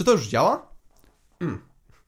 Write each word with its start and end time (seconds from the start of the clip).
Czy 0.00 0.04
to 0.04 0.12
już 0.12 0.28
działa? 0.28 0.66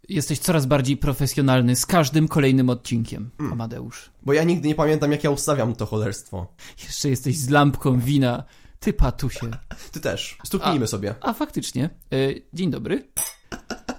Jesteś 0.08 0.38
coraz 0.38 0.66
bardziej 0.66 0.96
profesjonalny 0.96 1.76
z 1.76 1.86
każdym 1.86 2.28
kolejnym 2.28 2.70
odcinkiem, 2.70 3.30
Amadeusz. 3.52 4.10
Bo 4.22 4.32
ja 4.32 4.44
nigdy 4.44 4.68
nie 4.68 4.74
pamiętam, 4.74 5.12
jak 5.12 5.24
ja 5.24 5.30
ustawiam 5.30 5.74
to 5.74 5.86
cholerstwo. 5.86 6.54
Jeszcze 6.82 7.08
jesteś 7.08 7.38
z 7.38 7.48
lampką 7.48 8.00
wina. 8.00 8.44
Ty 8.80 8.92
patusie. 8.92 9.50
Ty 9.92 10.00
też. 10.00 10.38
Stuknijmy 10.44 10.86
sobie. 10.86 11.14
A 11.20 11.32
faktycznie. 11.32 11.84
E, 11.84 12.16
dzień 12.52 12.70
dobry. 12.70 13.08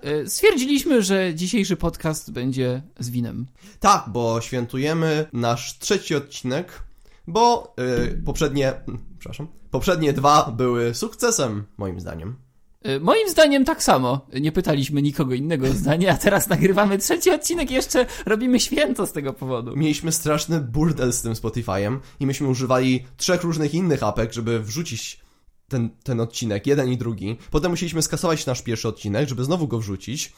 E, 0.01 0.27
stwierdziliśmy, 0.27 1.03
że 1.03 1.35
dzisiejszy 1.35 1.77
podcast 1.77 2.31
będzie 2.31 2.81
z 2.99 3.09
winem. 3.09 3.47
Tak, 3.79 4.05
bo 4.07 4.41
świętujemy 4.41 5.25
nasz 5.33 5.79
trzeci 5.79 6.15
odcinek, 6.15 6.83
bo 7.27 7.75
y, 7.79 8.21
poprzednie, 8.25 8.73
przepraszam, 9.19 9.47
poprzednie 9.71 10.13
dwa 10.13 10.51
były 10.51 10.95
sukcesem, 10.95 11.63
moim 11.77 11.99
zdaniem. 11.99 12.42
E, 12.83 12.99
Moim 12.99 13.29
zdaniem 13.29 13.65
tak 13.65 13.83
samo. 13.83 14.27
Nie 14.41 14.51
pytaliśmy 14.51 15.01
nikogo 15.01 15.33
innego 15.33 15.67
o 15.67 15.73
zdanie, 15.73 16.11
a 16.11 16.17
teraz 16.17 16.49
nagrywamy 16.49 16.97
trzeci 16.97 17.31
odcinek 17.31 17.71
i 17.71 17.73
jeszcze 17.73 18.05
robimy 18.25 18.59
święto 18.59 19.07
z 19.07 19.11
tego 19.11 19.33
powodu. 19.33 19.75
Mieliśmy 19.75 20.11
straszny 20.11 20.61
burdel 20.61 21.13
z 21.13 21.21
tym 21.21 21.33
Spotify'em 21.33 21.99
i 22.19 22.25
myśmy 22.25 22.47
używali 22.47 23.05
trzech 23.17 23.43
różnych 23.43 23.73
innych 23.73 24.03
apek, 24.03 24.33
żeby 24.33 24.59
wrzucić 24.59 25.19
ten, 25.67 25.89
ten 26.03 26.19
odcinek, 26.19 26.67
jeden 26.67 26.89
i 26.89 26.97
drugi. 26.97 27.37
Potem 27.51 27.71
musieliśmy 27.71 28.01
skasować 28.01 28.45
nasz 28.45 28.61
pierwszy 28.61 28.87
odcinek, 28.87 29.29
żeby 29.29 29.43
znowu 29.43 29.67
go 29.67 29.79
wrzucić. 29.79 30.33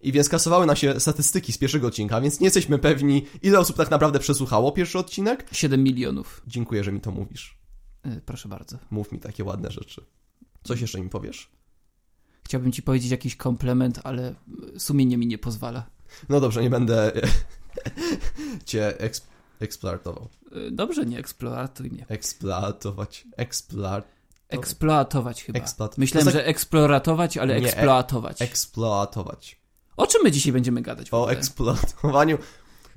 I 0.00 0.12
więc 0.12 0.28
kasowały 0.28 0.66
nam 0.66 0.76
się 0.76 1.00
statystyki 1.00 1.52
z 1.52 1.58
pierwszego 1.58 1.86
odcinka, 1.86 2.20
więc 2.20 2.40
nie 2.40 2.46
jesteśmy 2.46 2.78
pewni, 2.78 3.26
ile 3.42 3.58
osób 3.58 3.76
tak 3.76 3.90
naprawdę 3.90 4.18
przesłuchało 4.18 4.72
pierwszy 4.72 4.98
odcinek. 4.98 5.46
7 5.52 5.82
milionów. 5.84 6.42
Dziękuję, 6.46 6.84
że 6.84 6.92
mi 6.92 7.00
to 7.00 7.10
mówisz. 7.10 7.58
E, 8.02 8.20
Proszę 8.20 8.48
bardzo. 8.48 8.78
Mów 8.90 9.12
mi 9.12 9.18
takie 9.18 9.44
ładne 9.44 9.70
rzeczy. 9.70 10.04
Coś 10.64 10.80
jeszcze 10.80 11.00
mi 11.00 11.08
powiesz? 11.08 11.57
Chciałbym 12.48 12.72
ci 12.72 12.82
powiedzieć 12.82 13.10
jakiś 13.10 13.36
komplement, 13.36 14.00
ale 14.04 14.34
sumienie 14.78 15.18
mi 15.18 15.26
nie 15.26 15.38
pozwala. 15.38 15.86
No 16.28 16.40
dobrze, 16.40 16.62
nie 16.62 16.70
będę 16.70 17.12
cię 18.64 19.00
eks 19.00 19.22
eksploatował. 19.60 20.28
E, 20.68 20.70
Dobrze, 20.70 21.06
nie 21.06 21.18
eksploatuj 21.18 21.90
mnie. 21.90 22.06
Eksploatować. 22.08 23.26
Eksploat... 23.36 24.04
Eksploatować 24.48 25.44
chyba. 25.44 25.58
Eksploat- 25.58 25.98
Myślałem, 25.98 26.26
jest 26.26 26.36
że 26.38 26.46
eksploratować, 26.46 27.36
ale 27.36 27.60
Nie, 27.60 27.66
e- 27.66 27.70
eksploatować. 27.70 28.42
Eksploatować. 28.42 29.60
O 29.96 30.06
czym 30.06 30.20
my 30.24 30.30
dzisiaj 30.30 30.52
będziemy 30.52 30.82
gadać? 30.82 31.08
O 31.12 31.30
eksploatowaniu 31.30 32.38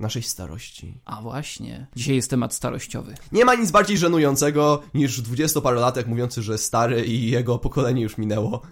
naszej 0.02 0.22
starości. 0.22 0.94
A 1.04 1.22
właśnie. 1.22 1.86
Dzisiaj 1.96 2.16
jest 2.16 2.30
temat 2.30 2.54
starościowy. 2.54 3.14
Nie 3.32 3.44
ma 3.44 3.54
nic 3.54 3.70
bardziej 3.70 3.98
żenującego 3.98 4.82
niż 4.94 5.20
dwudziestoparolatek 5.20 6.06
mówiący, 6.06 6.42
że 6.42 6.58
stary 6.58 7.04
i 7.06 7.30
jego 7.30 7.58
pokolenie 7.58 8.02
już 8.02 8.18
minęło. 8.18 8.62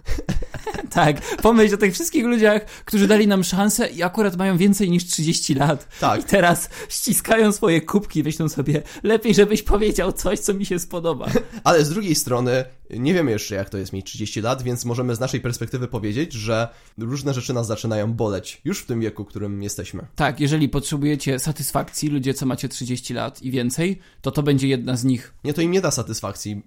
tak, 0.89 1.37
pomyśl 1.37 1.75
o 1.75 1.77
tych 1.77 1.93
wszystkich 1.93 2.25
ludziach, 2.25 2.65
którzy 2.65 3.07
dali 3.07 3.27
nam 3.27 3.43
szansę 3.43 3.87
i 3.89 4.03
akurat 4.03 4.37
mają 4.37 4.57
więcej 4.57 4.91
niż 4.91 5.05
30 5.05 5.53
lat. 5.53 5.87
I 5.97 5.99
Tak. 5.99 6.23
teraz 6.23 6.69
ściskają 6.89 7.51
swoje 7.51 7.81
kubki 7.81 8.19
i 8.19 8.23
myślą 8.23 8.49
sobie, 8.49 8.81
lepiej 9.03 9.33
żebyś 9.33 9.63
powiedział 9.63 10.11
coś, 10.13 10.39
co 10.39 10.53
mi 10.53 10.65
się 10.65 10.79
spodoba. 10.79 11.27
Ale 11.63 11.85
z 11.85 11.89
drugiej 11.89 12.15
strony 12.15 12.65
nie 12.93 13.13
wiemy 13.13 13.31
jeszcze 13.31 13.55
jak 13.55 13.69
to 13.69 13.77
jest 13.77 13.93
mieć 13.93 14.05
30 14.05 14.41
lat, 14.41 14.61
więc 14.61 14.85
możemy 14.85 15.15
z 15.15 15.19
naszej 15.19 15.41
perspektywy 15.41 15.87
powiedzieć, 15.87 16.33
że 16.33 16.67
różne 16.97 17.33
rzeczy 17.33 17.53
nas 17.53 17.67
zaczynają 17.67 18.13
boleć 18.13 18.61
już 18.65 18.79
w 18.79 18.85
tym 18.85 19.01
wieku, 19.01 19.23
w 19.23 19.27
którym 19.27 19.63
jesteśmy. 19.63 20.05
Tak, 20.15 20.39
jeżeli 20.39 20.69
potrzebujecie 20.69 21.39
satysfakcji, 21.39 22.09
ludzie, 22.09 22.33
co 22.33 22.45
macie 22.45 22.69
30 22.69 23.13
lat 23.13 23.41
i 23.41 23.51
więcej, 23.51 23.99
to 24.21 24.31
to 24.31 24.43
będzie 24.43 24.67
jedna 24.67 24.97
z 24.97 25.03
nich. 25.03 25.33
Nie, 25.43 25.53
to 25.53 25.61
im 25.61 25.71
nie 25.71 25.81
da 25.81 25.91
satysfakcji. 25.91 26.61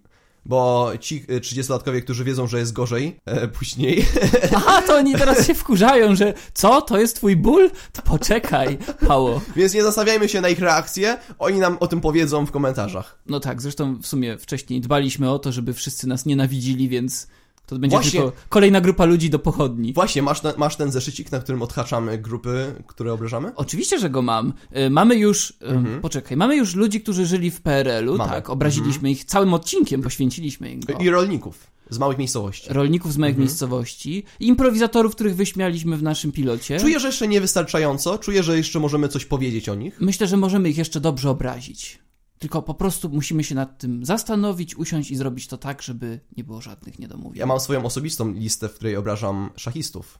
Bo 0.46 0.92
ci 1.00 1.24
y, 1.30 1.40
30-latkowie, 1.40 2.02
którzy 2.02 2.24
wiedzą, 2.24 2.46
że 2.46 2.58
jest 2.58 2.72
gorzej 2.72 3.20
e, 3.26 3.48
później, 3.48 4.06
Aha, 4.56 4.82
to 4.82 4.96
oni 4.96 5.14
teraz 5.14 5.46
się 5.46 5.54
wkurzają, 5.54 6.16
że 6.16 6.34
co, 6.54 6.82
to 6.82 6.98
jest 6.98 7.16
twój 7.16 7.36
ból? 7.36 7.70
To 7.92 8.02
poczekaj, 8.02 8.78
Pało. 9.08 9.40
więc 9.56 9.74
nie 9.74 9.82
zastawiajmy 9.82 10.28
się 10.28 10.40
na 10.40 10.48
ich 10.48 10.58
reakcję, 10.58 11.16
oni 11.38 11.58
nam 11.58 11.76
o 11.80 11.86
tym 11.86 12.00
powiedzą 12.00 12.46
w 12.46 12.50
komentarzach. 12.50 13.18
No 13.26 13.40
tak, 13.40 13.62
zresztą 13.62 13.96
w 13.96 14.06
sumie 14.06 14.38
wcześniej 14.38 14.80
dbaliśmy 14.80 15.30
o 15.30 15.38
to, 15.38 15.52
żeby 15.52 15.74
wszyscy 15.74 16.06
nas 16.08 16.26
nienawidzili, 16.26 16.88
więc 16.88 17.26
to 17.66 17.78
będzie 17.78 17.96
Właśnie. 17.96 18.20
tylko 18.20 18.32
kolejna 18.48 18.80
grupa 18.80 19.04
ludzi 19.04 19.30
do 19.30 19.38
pochodni. 19.38 19.92
Właśnie, 19.92 20.22
masz, 20.22 20.42
na, 20.42 20.52
masz 20.56 20.76
ten 20.76 20.92
zeszycik, 20.92 21.32
na 21.32 21.38
którym 21.40 21.62
odhaczamy 21.62 22.18
grupy, 22.18 22.74
które 22.86 23.12
obrażamy? 23.12 23.52
Oczywiście, 23.56 23.98
że 23.98 24.10
go 24.10 24.22
mam. 24.22 24.52
Y, 24.76 24.90
Mamy 24.90 25.16
już, 25.16 25.50
y, 25.50 26.00
poczekaj, 26.00 26.36
mamy 26.36 26.56
już 26.56 26.74
ludzi, 26.74 27.00
którzy 27.00 27.26
żyli 27.26 27.50
w 27.50 27.60
PRL-u, 27.60 28.12
Mhm. 28.12 28.18
Mamy. 28.18 28.30
tak, 28.40 28.50
obraziliśmy 28.50 29.10
ich 29.10 29.24
całym 29.24 29.54
odcinkiem, 29.54 30.02
poświęciliśmy 30.02 30.70
im 30.72 30.80
go. 30.80 30.92
I 30.98 31.10
rolników 31.10 31.66
z 31.90 31.98
małych 31.98 32.18
miejscowości. 32.18 32.68
Rolników 32.72 33.12
z 33.12 33.16
Mhm. 33.16 33.20
małych 33.20 33.38
miejscowości, 33.38 34.24
improwizatorów, 34.40 35.14
których 35.14 35.36
wyśmialiśmy 35.36 35.96
w 35.96 36.02
naszym 36.02 36.32
pilocie. 36.32 36.80
Czuję, 36.80 37.00
że 37.00 37.06
jeszcze 37.06 37.28
niewystarczająco, 37.28 38.18
czuję, 38.18 38.42
że 38.42 38.56
jeszcze 38.56 38.80
możemy 38.80 39.08
coś 39.08 39.24
powiedzieć 39.24 39.68
o 39.68 39.74
nich. 39.74 40.00
Myślę, 40.00 40.26
że 40.26 40.36
możemy 40.36 40.68
ich 40.70 40.78
jeszcze 40.78 41.00
dobrze 41.00 41.30
obrazić. 41.30 41.98
Tylko 42.44 42.62
po 42.62 42.74
prostu 42.74 43.08
musimy 43.08 43.44
się 43.44 43.54
nad 43.54 43.78
tym 43.78 44.04
zastanowić, 44.04 44.76
usiąść 44.76 45.10
i 45.10 45.16
zrobić 45.16 45.46
to 45.48 45.58
tak, 45.58 45.82
żeby 45.82 46.20
nie 46.36 46.44
było 46.44 46.60
żadnych 46.60 46.98
niedomówień. 46.98 47.38
Ja 47.40 47.46
mam 47.46 47.60
swoją 47.60 47.84
osobistą 47.84 48.32
listę, 48.32 48.68
w 48.68 48.74
której 48.74 48.96
obrażam 48.96 49.50
szachistów. 49.56 50.18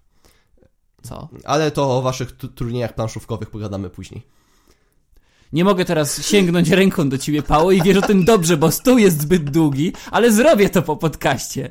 Co? 1.02 1.28
Ale 1.44 1.70
to 1.70 1.96
o 1.98 2.02
waszych 2.02 2.32
tu- 2.32 2.48
turniejach 2.48 2.94
planszówkowych 2.94 3.50
pogadamy 3.50 3.90
później. 3.90 4.22
Nie 5.52 5.64
mogę 5.64 5.84
teraz 5.84 6.26
sięgnąć 6.26 6.68
ręką 6.68 7.08
do 7.08 7.18
ciebie, 7.18 7.42
Pało, 7.42 7.72
i 7.72 7.82
wiesz 7.82 7.96
o 7.96 8.02
tym 8.02 8.24
dobrze, 8.24 8.56
bo 8.56 8.70
stół 8.70 8.98
jest 8.98 9.20
zbyt 9.20 9.50
długi, 9.50 9.92
ale 10.10 10.32
zrobię 10.32 10.70
to 10.70 10.82
po 10.82 10.96
podcaście. 10.96 11.70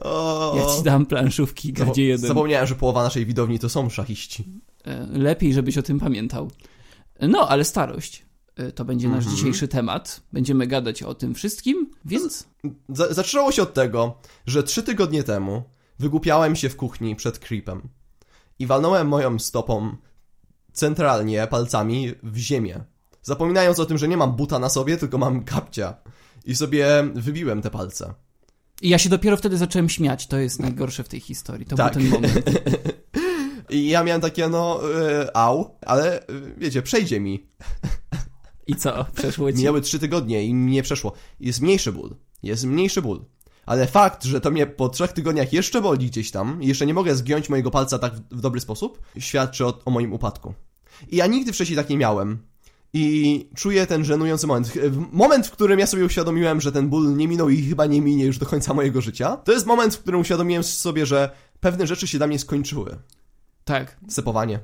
O, 0.00 0.54
Ja 0.56 0.76
ci 0.76 0.82
dam 0.82 1.06
planszówki, 1.06 1.72
gadzie 1.72 2.04
jeden. 2.04 2.28
Zapomniałem, 2.28 2.66
że 2.66 2.74
połowa 2.74 3.02
naszej 3.02 3.26
widowni 3.26 3.58
to 3.58 3.68
są 3.68 3.90
szachiści. 3.90 4.44
E, 4.84 5.06
Lepiej, 5.06 5.54
żebyś 5.54 5.78
o 5.78 5.82
tym 5.82 6.00
pamiętał. 6.00 6.50
No, 7.20 7.48
ale 7.48 7.64
starość. 7.64 8.24
E, 8.56 8.72
To 8.72 8.84
będzie 8.84 9.08
nasz 9.08 9.18
Mhm. 9.18 9.36
dzisiejszy 9.36 9.68
temat. 9.68 10.20
Będziemy 10.32 10.66
gadać 10.66 11.02
o 11.02 11.14
tym 11.14 11.34
wszystkim, 11.34 11.90
więc 12.04 12.46
Za- 12.88 13.14
zaczęło 13.14 13.52
się 13.52 13.62
od 13.62 13.74
tego, 13.74 14.18
że 14.46 14.62
trzy 14.62 14.82
tygodnie 14.82 15.22
temu 15.22 15.62
wygłupiałem 15.98 16.56
się 16.56 16.68
w 16.68 16.76
kuchni 16.76 17.16
przed 17.16 17.38
creepem 17.38 17.88
i 18.58 18.66
walnąłem 18.66 19.08
moją 19.08 19.38
stopą 19.38 19.96
centralnie 20.72 21.46
palcami 21.46 22.12
w 22.22 22.36
ziemię. 22.36 22.84
Zapominając 23.22 23.78
o 23.78 23.86
tym, 23.86 23.98
że 23.98 24.08
nie 24.08 24.16
mam 24.16 24.32
buta 24.36 24.58
na 24.58 24.68
sobie, 24.68 24.96
tylko 24.96 25.18
mam 25.18 25.44
kapcia. 25.44 25.96
I 26.44 26.56
sobie 26.56 26.86
wybiłem 27.14 27.62
te 27.62 27.70
palce. 27.70 28.14
I 28.82 28.88
ja 28.88 28.98
się 28.98 29.08
dopiero 29.08 29.36
wtedy 29.36 29.56
zacząłem 29.56 29.88
śmiać. 29.88 30.26
To 30.26 30.36
jest 30.38 30.60
najgorsze 30.60 31.04
w 31.04 31.08
tej 31.08 31.20
historii. 31.20 31.66
To 31.66 31.76
Tak. 31.76 31.92
był 31.94 32.02
ten 32.02 32.10
moment. 32.12 32.32
I 33.70 33.88
ja 33.88 34.04
miałem 34.04 34.20
takie, 34.22 34.48
no, 34.48 34.80
e, 35.00 35.36
au, 35.36 35.76
ale 35.86 36.20
e, 36.20 36.26
wiecie, 36.56 36.82
przejdzie 36.82 37.20
mi. 37.20 37.46
I 38.66 38.76
co? 38.76 39.06
Przeszło 39.16 39.52
ci? 39.52 39.58
Minęły 39.58 39.80
trzy 39.80 39.98
tygodnie 39.98 40.44
i 40.44 40.54
nie 40.54 40.82
przeszło. 40.82 41.12
Jest 41.40 41.60
mniejszy 41.60 41.92
ból. 41.92 42.16
Jest 42.42 42.64
mniejszy 42.64 43.02
ból. 43.02 43.24
Ale 43.66 43.86
fakt, 43.86 44.24
że 44.24 44.40
to 44.40 44.50
mnie 44.50 44.66
po 44.66 44.88
trzech 44.88 45.12
tygodniach 45.12 45.52
jeszcze 45.52 45.80
boli 45.80 46.06
gdzieś 46.06 46.30
tam 46.30 46.62
i 46.62 46.66
jeszcze 46.66 46.86
nie 46.86 46.94
mogę 46.94 47.16
zgiąć 47.16 47.48
mojego 47.48 47.70
palca 47.70 47.98
tak 47.98 48.14
w, 48.14 48.40
dobry 48.40 48.60
sposób, 48.60 49.02
świadczy 49.18 49.66
o, 49.66 49.78
o 49.84 49.90
moim 49.90 50.12
upadku. 50.12 50.54
I 51.08 51.16
ja 51.16 51.26
nigdy 51.26 51.52
wcześniej 51.52 51.76
tak 51.76 51.88
nie 51.88 51.96
miałem. 51.96 52.38
I 52.92 53.48
czuję 53.56 53.86
ten 53.86 54.04
żenujący 54.04 54.46
moment. 54.46 54.72
Moment, 55.12 55.46
w 55.46 55.50
którym 55.50 55.78
ja 55.78 55.86
sobie 55.86 56.04
uświadomiłem, 56.04 56.60
że 56.60 56.72
ten 56.72 56.88
ból 56.88 57.16
nie 57.16 57.28
minął 57.28 57.48
i 57.48 57.62
chyba 57.62 57.86
nie 57.86 58.00
minie 58.00 58.24
już 58.24 58.38
do 58.38 58.46
końca 58.46 58.74
mojego 58.74 59.00
życia. 59.00 59.36
To 59.36 59.52
jest 59.52 59.66
moment, 59.66 59.94
w 59.94 59.98
którym 59.98 60.20
uświadomiłem 60.20 60.64
sobie, 60.64 61.06
że 61.06 61.30
pewne 61.60 61.86
rzeczy 61.86 62.06
się 62.06 62.18
dla 62.18 62.26
mnie 62.26 62.38
skończyły. 62.38 62.96
Tak. 63.64 63.96
Sepowanie. 64.08 64.60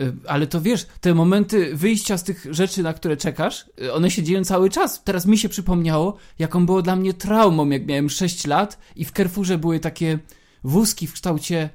Y, 0.00 0.12
Ale 0.28 0.46
to 0.46 0.60
wiesz, 0.60 0.86
te 1.00 1.14
momenty 1.14 1.76
wyjścia 1.76 2.18
z 2.18 2.24
tych 2.24 2.46
rzeczy, 2.50 2.82
na 2.82 2.92
które 2.92 3.16
czekasz, 3.16 3.64
y, 3.82 3.92
one 3.92 4.10
się 4.10 4.22
dzieją 4.22 4.44
cały 4.44 4.70
czas. 4.70 5.02
Teraz 5.04 5.26
mi 5.26 5.38
się 5.38 5.48
przypomniało, 5.48 6.16
jaką 6.38 6.66
było 6.66 6.82
dla 6.82 6.96
mnie 6.96 7.14
traumą, 7.14 7.68
jak 7.70 7.86
miałem 7.86 8.10
6 8.10 8.46
lat 8.46 8.78
i 8.96 9.04
w 9.04 9.12
Carrefourze 9.12 9.58
były 9.58 9.80
takie 9.80 10.18
wózki 10.64 11.06
w 11.06 11.12
kształcie 11.12 11.70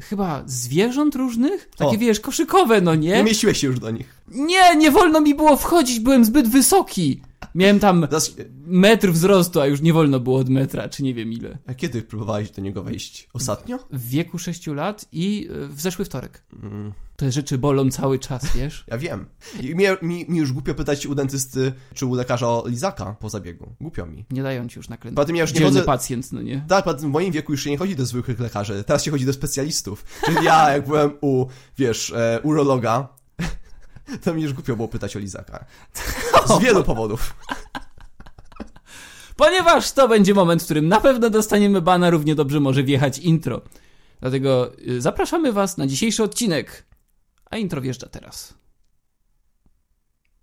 chyba 0.00 0.42
zwierząt 0.46 1.14
różnych? 1.14 1.70
Takie 1.76 1.96
O. 1.96 1.98
wiesz, 1.98 2.20
koszykowe, 2.20 2.80
no 2.80 2.94
Nie 2.94 3.08
nie? 3.08 3.24
mieściłeś 3.24 3.58
się 3.58 3.66
już 3.66 3.78
do 3.80 3.90
nich. 3.90 4.22
Nie, 4.28 4.76
nie 4.76 4.90
wolno 4.90 5.20
mi 5.20 5.34
było 5.34 5.56
wchodzić, 5.56 6.00
byłem 6.00 6.24
zbyt 6.24 6.48
wysoki. 6.48 7.20
Miałem 7.56 7.80
tam 7.80 8.06
metr 8.66 9.12
wzrostu, 9.12 9.60
a 9.60 9.66
już 9.66 9.80
nie 9.80 9.92
wolno 9.92 10.20
było 10.20 10.38
od 10.38 10.48
metra, 10.48 10.88
czy 10.88 11.02
nie 11.02 11.14
wiem 11.14 11.32
ile. 11.32 11.58
a 11.66 11.74
kiedy 11.74 12.02
próbowałeś 12.02 12.50
do 12.50 12.62
niego 12.62 12.82
wejść? 12.82 13.28
Ostatnio? 13.32 13.78
W 13.92 14.08
wieku 14.08 14.38
6 14.38 14.66
lat 14.66 15.06
i 15.12 15.48
y, 15.50 15.68
w 15.68 15.80
zeszły 15.80 16.04
wtorek. 16.04 16.42
Mm. 16.62 16.92
Te 17.16 17.32
rzeczy 17.32 17.58
bolą 17.58 17.90
cały 17.90 18.18
czas, 18.18 18.46
wiesz? 18.56 18.84
Ja 18.88 18.98
wiem. 18.98 19.26
I 19.60 19.74
mnie, 19.74 19.96
mi, 20.02 20.26
mi 20.28 20.38
już 20.38 20.52
głupio 20.52 20.74
pytać 20.74 21.06
u 21.06 21.14
dentysty 21.14 21.72
czy 21.94 22.06
u 22.06 22.14
lekarza 22.14 22.48
o 22.48 22.64
lizaka 22.68 23.16
po 23.20 23.28
zabiegu. 23.28 23.74
Głupio 23.80 24.06
mi. 24.06 24.24
Nie 24.30 24.42
dają 24.42 24.68
ci 24.68 24.78
już 24.78 24.88
naklęć. 24.88 25.16
Poza 25.16 25.26
tym 25.26 25.36
ja 25.36 25.42
już 25.42 25.54
nie 25.54 25.60
chodzę... 25.60 25.82
pacjent, 25.82 26.32
no 26.32 26.42
nie? 26.42 26.64
Tak, 26.68 27.00
w 27.00 27.04
moim 27.04 27.32
wieku 27.32 27.52
już 27.52 27.64
się 27.64 27.70
nie 27.70 27.78
chodzi 27.78 27.96
do 27.96 28.06
zwykłych 28.06 28.40
lekarzy. 28.40 28.84
Teraz 28.84 29.04
się 29.04 29.10
chodzi 29.10 29.26
do 29.26 29.32
specjalistów. 29.32 30.04
Czyli 30.24 30.44
ja, 30.44 30.72
jak 30.72 30.86
byłem 30.86 31.10
u, 31.20 31.46
wiesz, 31.78 32.12
e, 32.16 32.40
urologa, 32.42 33.08
to 34.24 34.34
mi 34.34 34.42
już 34.42 34.52
głupio 34.52 34.76
było 34.76 34.88
pytać 34.88 35.16
o 35.16 35.18
lizaka. 35.18 35.64
Z 36.46 36.58
wielu 36.58 36.84
powodów. 36.84 37.34
Ponieważ 39.36 39.92
to 39.92 40.08
będzie 40.08 40.34
moment, 40.34 40.62
w 40.62 40.64
którym 40.64 40.88
na 40.88 41.00
pewno 41.00 41.30
dostaniemy 41.30 41.82
bana, 41.82 42.10
równie 42.10 42.34
dobrze 42.34 42.60
może 42.60 42.82
wjechać 42.82 43.18
intro. 43.18 43.62
Dlatego 44.20 44.72
y, 44.78 45.00
zapraszamy 45.00 45.52
Was 45.52 45.76
na 45.76 45.86
dzisiejszy 45.86 46.22
odcinek. 46.22 46.86
A 47.50 47.56
intro 47.56 47.80
wjeżdża 47.80 48.08
teraz. 48.08 48.54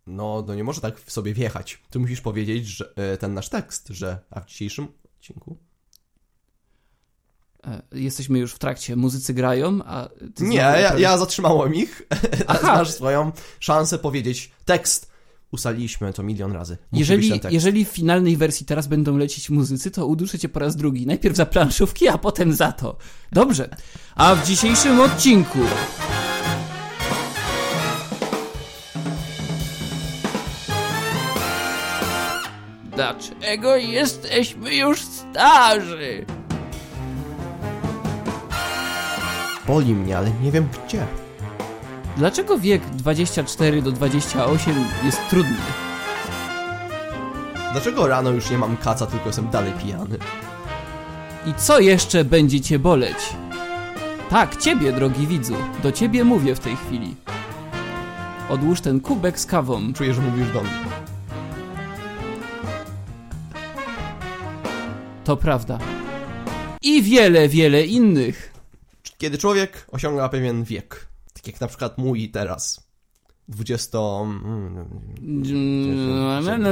No, 0.07 0.43
no 0.47 0.55
nie 0.55 0.63
może 0.63 0.81
tak 0.81 0.99
w 0.99 1.11
sobie 1.11 1.33
wjechać. 1.33 1.81
Ty 1.89 1.99
musisz 1.99 2.21
powiedzieć, 2.21 2.67
że 2.67 2.93
e, 2.95 3.17
ten 3.17 3.33
nasz 3.33 3.49
tekst, 3.49 3.87
że 3.89 4.19
a 4.31 4.39
w 4.39 4.45
dzisiejszym 4.45 4.87
odcinku. 5.17 5.57
E, 7.67 7.81
Jesteśmy 7.91 8.39
już 8.39 8.53
w 8.53 8.59
trakcie, 8.59 8.95
muzycy 8.95 9.33
grają, 9.33 9.79
a 9.85 10.09
Nie, 10.39 10.57
ja, 10.57 10.99
ja 10.99 11.17
zatrzymałem 11.17 11.75
ich. 11.75 12.01
Aha. 12.47 12.75
masz 12.75 12.91
swoją 12.91 13.31
szansę 13.59 13.99
powiedzieć 13.99 14.51
tekst. 14.65 15.12
Ustaliliśmy 15.53 16.13
to 16.13 16.23
milion 16.23 16.51
razy. 16.51 16.77
Musi 16.91 16.99
Jeżeli, 16.99 17.41
jeżeli 17.49 17.85
w 17.85 17.87
finalnej 17.87 18.37
wersji 18.37 18.65
teraz 18.65 18.87
będą 18.87 19.17
lecieć 19.17 19.49
muzycy, 19.49 19.91
to 19.91 20.07
uduszę 20.07 20.39
cię 20.39 20.49
po 20.49 20.59
raz 20.59 20.75
drugi. 20.75 21.07
Najpierw 21.07 21.35
za 21.35 21.45
planszówki, 21.45 22.07
a 22.07 22.17
potem 22.17 22.53
za 22.53 22.71
to. 22.71 22.97
Dobrze. 23.31 23.69
A 24.15 24.35
w 24.35 24.47
dzisiejszym 24.47 24.99
odcinku... 24.99 25.59
Dlaczego 32.95 33.75
jesteśmy 33.75 34.75
już 34.75 35.01
starzy? 35.01 36.25
Boli 39.67 39.93
mnie, 39.95 40.17
ale 40.17 40.31
nie 40.31 40.51
wiem 40.51 40.67
gdzie. 40.87 41.22
Dlaczego 42.17 42.57
wiek 42.57 42.85
24 42.89 43.81
do 43.81 43.91
28 43.91 44.75
jest 45.05 45.19
trudny? 45.29 45.57
Dlaczego 47.71 48.07
rano 48.07 48.29
już 48.29 48.49
nie 48.49 48.57
mam 48.57 48.77
kaca, 48.77 49.05
tylko 49.05 49.25
jestem 49.25 49.49
dalej 49.49 49.73
pijany? 49.83 50.17
I 51.45 51.53
co 51.53 51.79
jeszcze 51.79 52.25
będzie 52.25 52.61
cię 52.61 52.79
boleć? 52.79 53.17
Tak, 54.29 54.55
ciebie, 54.57 54.91
drogi 54.91 55.27
widzu, 55.27 55.55
do 55.83 55.91
ciebie 55.91 56.23
mówię 56.23 56.55
w 56.55 56.59
tej 56.59 56.75
chwili. 56.75 57.15
Odłóż 58.49 58.81
ten 58.81 58.99
kubek 58.99 59.39
z 59.39 59.45
kawą. 59.45 59.93
Czuję, 59.93 60.13
że 60.13 60.21
mówisz 60.21 60.51
do 60.51 60.61
mnie. 60.61 60.83
To 65.23 65.37
prawda. 65.37 65.79
I 66.81 67.01
wiele, 67.03 67.49
wiele 67.49 67.85
innych. 67.85 68.53
Kiedy 69.17 69.37
człowiek 69.37 69.85
osiąga 69.91 70.29
pewien 70.29 70.63
wiek, 70.63 71.07
tak 71.43 71.53
jak 71.53 71.61
na 71.61 71.67
przykład 71.67 71.97
mój 71.97 72.29
teraz, 72.31 72.87
20... 73.47 73.97
mm, 73.99 74.87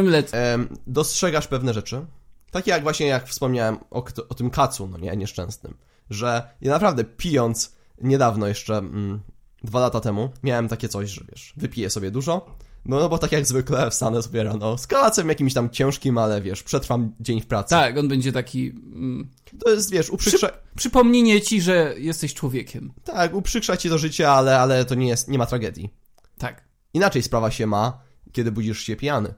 Let. 0.05 0.31
em, 0.33 0.67
dostrzegasz 0.87 1.47
pewne 1.47 1.73
rzeczy. 1.73 2.05
Takie 2.51 2.71
jak 2.71 2.83
właśnie 2.83 3.07
jak 3.07 3.27
wspomniałem 3.27 3.77
o, 3.91 4.05
o 4.29 4.33
tym 4.35 4.49
kacu, 4.49 4.87
no 4.87 4.97
nie, 4.97 5.17
nieszczęsnym. 5.17 5.77
Że 6.09 6.49
ja 6.61 6.71
naprawdę 6.71 7.03
pijąc 7.03 7.75
niedawno 8.01 8.47
jeszcze, 8.47 8.77
mm, 8.77 9.21
dwa 9.63 9.79
lata 9.79 9.99
temu, 9.99 10.29
miałem 10.43 10.67
takie 10.67 10.89
coś, 10.89 11.09
że 11.09 11.21
wiesz, 11.31 11.53
wypiję 11.57 11.89
sobie 11.89 12.11
dużo, 12.11 12.55
no, 12.85 12.99
no 12.99 13.09
bo 13.09 13.17
tak 13.17 13.31
jak 13.31 13.45
zwykle 13.45 13.91
wstanę 13.91 14.21
sobie 14.21 14.43
rano 14.43 14.77
z 14.77 14.87
kacem 14.87 15.29
jakimś 15.29 15.53
tam 15.53 15.69
ciężkim, 15.69 16.17
ale 16.17 16.41
wiesz, 16.41 16.63
przetrwam 16.63 17.15
dzień 17.19 17.41
w 17.41 17.45
pracy. 17.47 17.69
Tak, 17.69 17.97
on 17.97 18.07
będzie 18.07 18.31
taki. 18.31 18.69
Mm, 18.69 19.29
To 19.59 19.69
jest, 19.69 19.91
wiesz, 19.91 20.09
uprzykrza... 20.09 20.49
przypomnienie 20.75 21.41
ci, 21.41 21.61
że 21.61 21.95
jesteś 21.97 22.33
człowiekiem. 22.33 22.93
Tak, 23.03 23.33
uprzykrza 23.33 23.77
ci 23.77 23.89
to 23.89 23.97
życie, 23.97 24.31
ale, 24.31 24.59
ale 24.59 24.85
to 24.85 24.95
nie 24.95 25.07
jest, 25.07 25.27
nie 25.27 25.37
ma 25.37 25.45
tragedii. 25.45 25.89
Tak. 26.37 26.63
Inaczej 26.93 27.23
sprawa 27.23 27.51
się 27.51 27.67
ma, 27.67 28.01
kiedy 28.31 28.51
budzisz 28.51 28.79
się 28.81 28.95
pijany. 28.95 29.33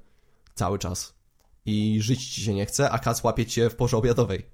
Cały 0.56 0.80
czas. 0.80 1.14
I 1.66 2.02
żyć 2.02 2.30
ci 2.30 2.42
się 2.42 2.54
nie 2.54 2.66
chce, 2.66 2.92
a 2.92 3.00
kac 3.00 3.24
łapie 3.24 3.46
cię 3.46 3.70
w 3.70 3.76
porze 3.76 3.98
obiadowej. 3.98 4.46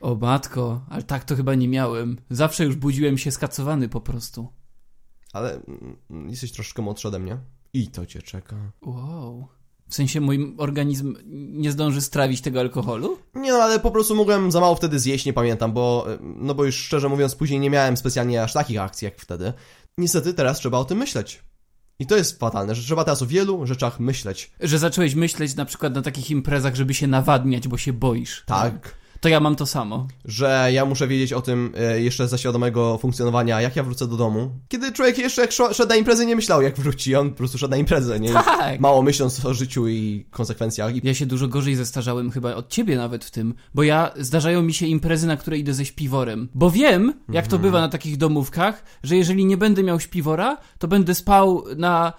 O 0.00 0.14
matko, 0.14 0.84
ale 0.90 1.02
tak 1.02 1.24
to 1.24 1.36
chyba 1.36 1.54
nie 1.54 1.68
miałem. 1.68 2.18
Zawsze 2.30 2.64
już 2.64 2.76
budziłem 2.76 3.18
się 3.18 3.30
skacowany 3.30 3.88
po 3.88 4.00
prostu. 4.00 4.48
Ale 5.32 5.60
mm, 6.10 6.30
jesteś 6.30 6.52
troszkę 6.52 6.82
młodszy 6.82 7.08
ode 7.08 7.18
mnie. 7.18 7.38
I 7.76 7.88
to 7.88 8.06
cię 8.06 8.22
czeka. 8.22 8.56
Wow. 8.82 9.48
W 9.88 9.94
sensie 9.94 10.20
mój 10.20 10.54
organizm 10.58 11.16
nie 11.52 11.72
zdąży 11.72 12.00
strawić 12.00 12.40
tego 12.40 12.60
alkoholu? 12.60 13.18
Nie 13.34 13.52
no, 13.52 13.58
ale 13.58 13.80
po 13.80 13.90
prostu 13.90 14.14
mogłem 14.14 14.52
za 14.52 14.60
mało 14.60 14.74
wtedy 14.74 14.98
zjeść, 14.98 15.26
nie 15.26 15.32
pamiętam, 15.32 15.72
bo, 15.72 16.06
no 16.20 16.54
bo 16.54 16.64
już 16.64 16.76
szczerze 16.76 17.08
mówiąc, 17.08 17.34
później 17.34 17.60
nie 17.60 17.70
miałem 17.70 17.96
specjalnie 17.96 18.42
aż 18.42 18.52
takich 18.52 18.80
akcji 18.80 19.04
jak 19.04 19.20
wtedy. 19.20 19.52
Niestety 19.98 20.34
teraz 20.34 20.58
trzeba 20.58 20.78
o 20.78 20.84
tym 20.84 20.98
myśleć. 20.98 21.42
I 21.98 22.06
to 22.06 22.16
jest 22.16 22.38
fatalne, 22.38 22.74
że 22.74 22.82
trzeba 22.82 23.04
teraz 23.04 23.22
o 23.22 23.26
wielu 23.26 23.66
rzeczach 23.66 24.00
myśleć. 24.00 24.50
Że 24.60 24.78
zacząłeś 24.78 25.14
myśleć 25.14 25.54
na 25.54 25.64
przykład 25.64 25.94
na 25.94 26.02
takich 26.02 26.30
imprezach, 26.30 26.74
żeby 26.74 26.94
się 26.94 27.06
nawadniać, 27.06 27.68
bo 27.68 27.78
się 27.78 27.92
boisz. 27.92 28.44
Tak. 28.46 28.94
To 29.26 29.30
ja 29.30 29.40
mam 29.40 29.56
to 29.56 29.66
samo. 29.66 30.08
że 30.24 30.68
ja 30.72 30.84
muszę 30.84 31.08
wiedzieć 31.08 31.32
o 31.32 31.42
tym 31.42 31.72
e, 31.76 32.00
jeszcze 32.00 32.28
ze 32.28 32.38
świadomego 32.38 32.98
funkcjonowania, 32.98 33.60
jak 33.60 33.76
ja 33.76 33.82
wrócę 33.82 34.06
do 34.06 34.16
domu. 34.16 34.50
Kiedy 34.68 34.92
człowiek 34.92 35.18
jeszcze 35.18 35.42
jak 35.42 35.52
szedł 35.52 35.88
na 35.88 35.96
imprezę, 35.96 36.26
nie 36.26 36.36
myślał 36.36 36.62
jak 36.62 36.76
wróci, 36.76 37.16
on 37.16 37.30
po 37.30 37.36
prostu 37.36 37.58
szedł 37.58 37.70
na 37.70 37.76
imprezę, 37.76 38.20
nie? 38.20 38.32
Tak. 38.32 38.80
Mało 38.80 39.02
myśląc 39.02 39.44
o 39.44 39.54
życiu 39.54 39.88
i 39.88 40.26
konsekwencjach. 40.30 41.04
Ja 41.04 41.14
się 41.14 41.26
dużo 41.26 41.48
gorzej 41.48 41.74
zestarzałem 41.74 42.30
chyba 42.30 42.54
od 42.54 42.68
ciebie 42.68 42.96
nawet 42.96 43.24
w 43.24 43.30
tym, 43.30 43.54
bo 43.74 43.82
ja 43.82 44.10
zdarzają 44.16 44.62
mi 44.62 44.74
się 44.74 44.86
imprezy, 44.86 45.26
na 45.26 45.36
które 45.36 45.58
idę 45.58 45.74
ze 45.74 45.84
śpiworem. 45.84 46.48
Bo 46.54 46.70
wiem, 46.70 47.14
jak 47.28 47.46
to 47.46 47.58
bywa 47.58 47.80
na 47.80 47.88
takich 47.88 48.16
domówkach, 48.16 48.84
że 49.02 49.16
jeżeli 49.16 49.44
nie 49.44 49.56
będę 49.56 49.82
miał 49.82 50.00
śpiwora, 50.00 50.56
to 50.78 50.88
będę 50.88 51.14
spał 51.14 51.64
na 51.76 52.12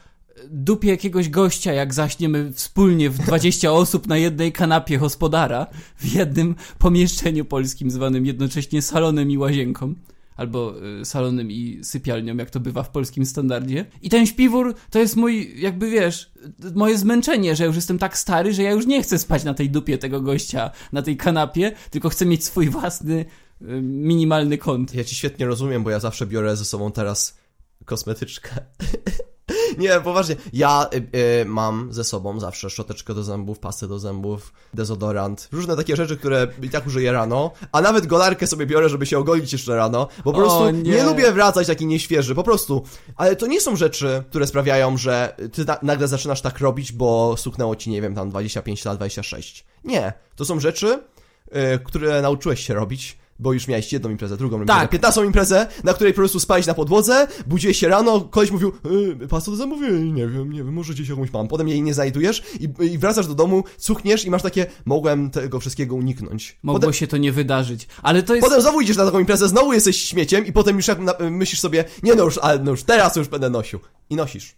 dupie 0.49 0.87
jakiegoś 0.87 1.29
gościa, 1.29 1.73
jak 1.73 1.93
zaśniemy 1.93 2.53
wspólnie 2.53 3.09
w 3.09 3.17
20 3.17 3.71
osób 3.83 4.07
na 4.07 4.17
jednej 4.17 4.51
kanapie 4.51 4.97
gospodara 4.97 5.67
w 5.97 6.13
jednym 6.13 6.55
pomieszczeniu 6.79 7.45
polskim 7.45 7.91
zwanym 7.91 8.25
jednocześnie 8.25 8.81
salonem 8.81 9.31
i 9.31 9.37
łazienką. 9.37 9.93
Albo 10.35 10.73
y, 11.01 11.05
salonem 11.05 11.51
i 11.51 11.79
sypialnią, 11.83 12.37
jak 12.37 12.49
to 12.49 12.59
bywa 12.59 12.83
w 12.83 12.89
polskim 12.89 13.25
standardzie. 13.25 13.85
I 14.01 14.09
ten 14.09 14.25
śpiwór 14.25 14.75
to 14.89 14.99
jest 14.99 15.15
mój, 15.15 15.61
jakby 15.61 15.89
wiesz, 15.89 16.31
moje 16.75 16.97
zmęczenie, 16.97 17.55
że 17.55 17.65
już 17.65 17.75
jestem 17.75 17.97
tak 17.97 18.17
stary, 18.17 18.53
że 18.53 18.63
ja 18.63 18.71
już 18.71 18.85
nie 18.85 19.03
chcę 19.03 19.19
spać 19.19 19.43
na 19.43 19.53
tej 19.53 19.69
dupie 19.69 19.97
tego 19.97 20.21
gościa, 20.21 20.71
na 20.91 21.01
tej 21.01 21.17
kanapie, 21.17 21.71
tylko 21.91 22.09
chcę 22.09 22.25
mieć 22.25 22.45
swój 22.45 22.69
własny, 22.69 23.25
y, 23.61 23.81
minimalny 23.81 24.57
kąt. 24.57 24.95
ja 24.95 25.03
ci 25.03 25.15
świetnie 25.15 25.45
rozumiem, 25.45 25.83
bo 25.83 25.89
ja 25.89 25.99
zawsze 25.99 26.27
biorę 26.27 26.55
ze 26.55 26.65
sobą 26.65 26.91
teraz 26.91 27.37
kosmetyczkę. 27.85 28.49
Nie, 29.77 30.01
poważnie. 30.01 30.35
Ja 30.53 30.89
y, 30.93 31.17
y, 31.41 31.45
mam 31.45 31.93
ze 31.93 32.03
sobą 32.03 32.39
zawsze 32.39 32.69
szczoteczkę 32.69 33.13
do 33.13 33.23
zębów, 33.23 33.59
pastę 33.59 33.87
do 33.87 33.99
zębów, 33.99 34.53
dezodorant, 34.73 35.49
różne 35.51 35.75
takie 35.75 35.95
rzeczy, 35.95 36.17
które 36.17 36.47
i 36.61 36.69
tak 36.69 36.87
użyję 36.87 37.11
rano, 37.11 37.51
a 37.71 37.81
nawet 37.81 38.07
golarkę 38.07 38.47
sobie 38.47 38.65
biorę, 38.65 38.89
żeby 38.89 39.05
się 39.05 39.17
ogolić 39.17 39.53
jeszcze 39.53 39.75
rano, 39.75 40.07
bo 40.25 40.33
po 40.33 40.37
prostu 40.37 40.69
nie. 40.69 40.81
nie. 40.81 41.03
lubię 41.03 41.31
wracać 41.31 41.67
taki 41.67 41.85
nieświeży, 41.85 42.35
po 42.35 42.43
prostu. 42.43 42.83
Ale 43.15 43.35
to 43.35 43.47
nie 43.47 43.61
są 43.61 43.75
rzeczy, 43.75 44.23
które 44.29 44.47
sprawiają, 44.47 44.97
że 44.97 45.35
ty 45.53 45.65
na, 45.65 45.77
nagle 45.81 46.07
zaczynasz 46.07 46.41
tak 46.41 46.59
robić, 46.59 46.91
bo 46.91 47.35
stuknęło 47.37 47.75
ci, 47.75 47.89
nie 47.89 48.01
wiem, 48.01 48.15
tam 48.15 48.29
25 48.29 48.85
lat, 48.85 48.97
26. 48.97 49.65
Nie. 49.83 50.13
To 50.35 50.45
są 50.45 50.59
rzeczy, 50.59 50.99
y, 51.47 51.79
które 51.83 52.21
nauczyłeś 52.21 52.67
się 52.67 52.73
robić, 52.73 53.17
bo 53.39 53.53
już 53.53 53.67
miałeś 53.67 53.93
jedną 53.93 54.09
imprezę, 54.09 54.37
drugą 54.37 54.59
imprezę, 54.59 54.79
Tak. 54.79 54.89
15 54.89 55.25
imprezę, 55.25 55.67
na 55.83 55.93
której 55.93 56.13
po 56.13 56.17
prostu 56.17 56.39
spałeś 56.39 56.65
na 56.65 56.73
podłodze, 56.73 57.27
budziłeś 57.47 57.77
się 57.77 57.87
rano, 57.87 58.21
koleś 58.21 58.51
mówił, 58.51 58.71
yy, 59.19 59.27
pasta 59.27 59.51
do? 59.51 59.65
Yy, 59.75 59.99
Nie 59.99 60.27
wiem, 60.27 60.51
nie 60.51 60.63
wiem, 60.63 60.73
może 60.73 60.93
gdzieś 60.93 61.09
jakąś 61.09 61.33
mam. 61.33 61.47
Potem 61.47 61.67
jej 61.67 61.81
nie 61.81 61.93
znajdujesz 61.93 62.43
i, 62.59 62.85
i 62.85 62.97
wracasz 62.97 63.27
do 63.27 63.35
domu, 63.35 63.63
cuchniesz 63.77 64.25
i 64.25 64.31
masz 64.31 64.41
takie, 64.41 64.65
mogłem 64.85 65.29
tego 65.29 65.59
wszystkiego 65.59 65.95
uniknąć. 65.95 66.57
Mogło 66.63 66.79
Potem, 66.79 66.93
się 66.93 67.07
to 67.07 67.17
nie 67.17 67.31
wydarzyć. 67.31 67.87
Ale 68.03 68.23
to 68.23 68.35
jest... 68.35 68.47
potem 68.47 68.61
znowu 68.61 68.81
idziesz 68.81 68.97
na 68.97 69.05
taką 69.05 69.19
imprezę, 69.19 69.47
znowu 69.47 69.73
jesteś 69.73 69.97
śmieciem 69.97 70.45
i 70.45 70.51
potem 70.53 70.75
już 70.75 70.87
jak 70.87 70.99
na, 70.99 71.13
myślisz 71.31 71.59
sobie, 71.59 71.85
nie 72.03 72.15
no 72.15 72.23
już, 72.23 72.37
ale 72.37 72.59
no 72.59 72.71
już 72.71 72.83
teraz 72.83 73.15
już 73.15 73.27
będę 73.27 73.49
nosił. 73.49 73.79
I 74.09 74.15
nosisz. 74.15 74.55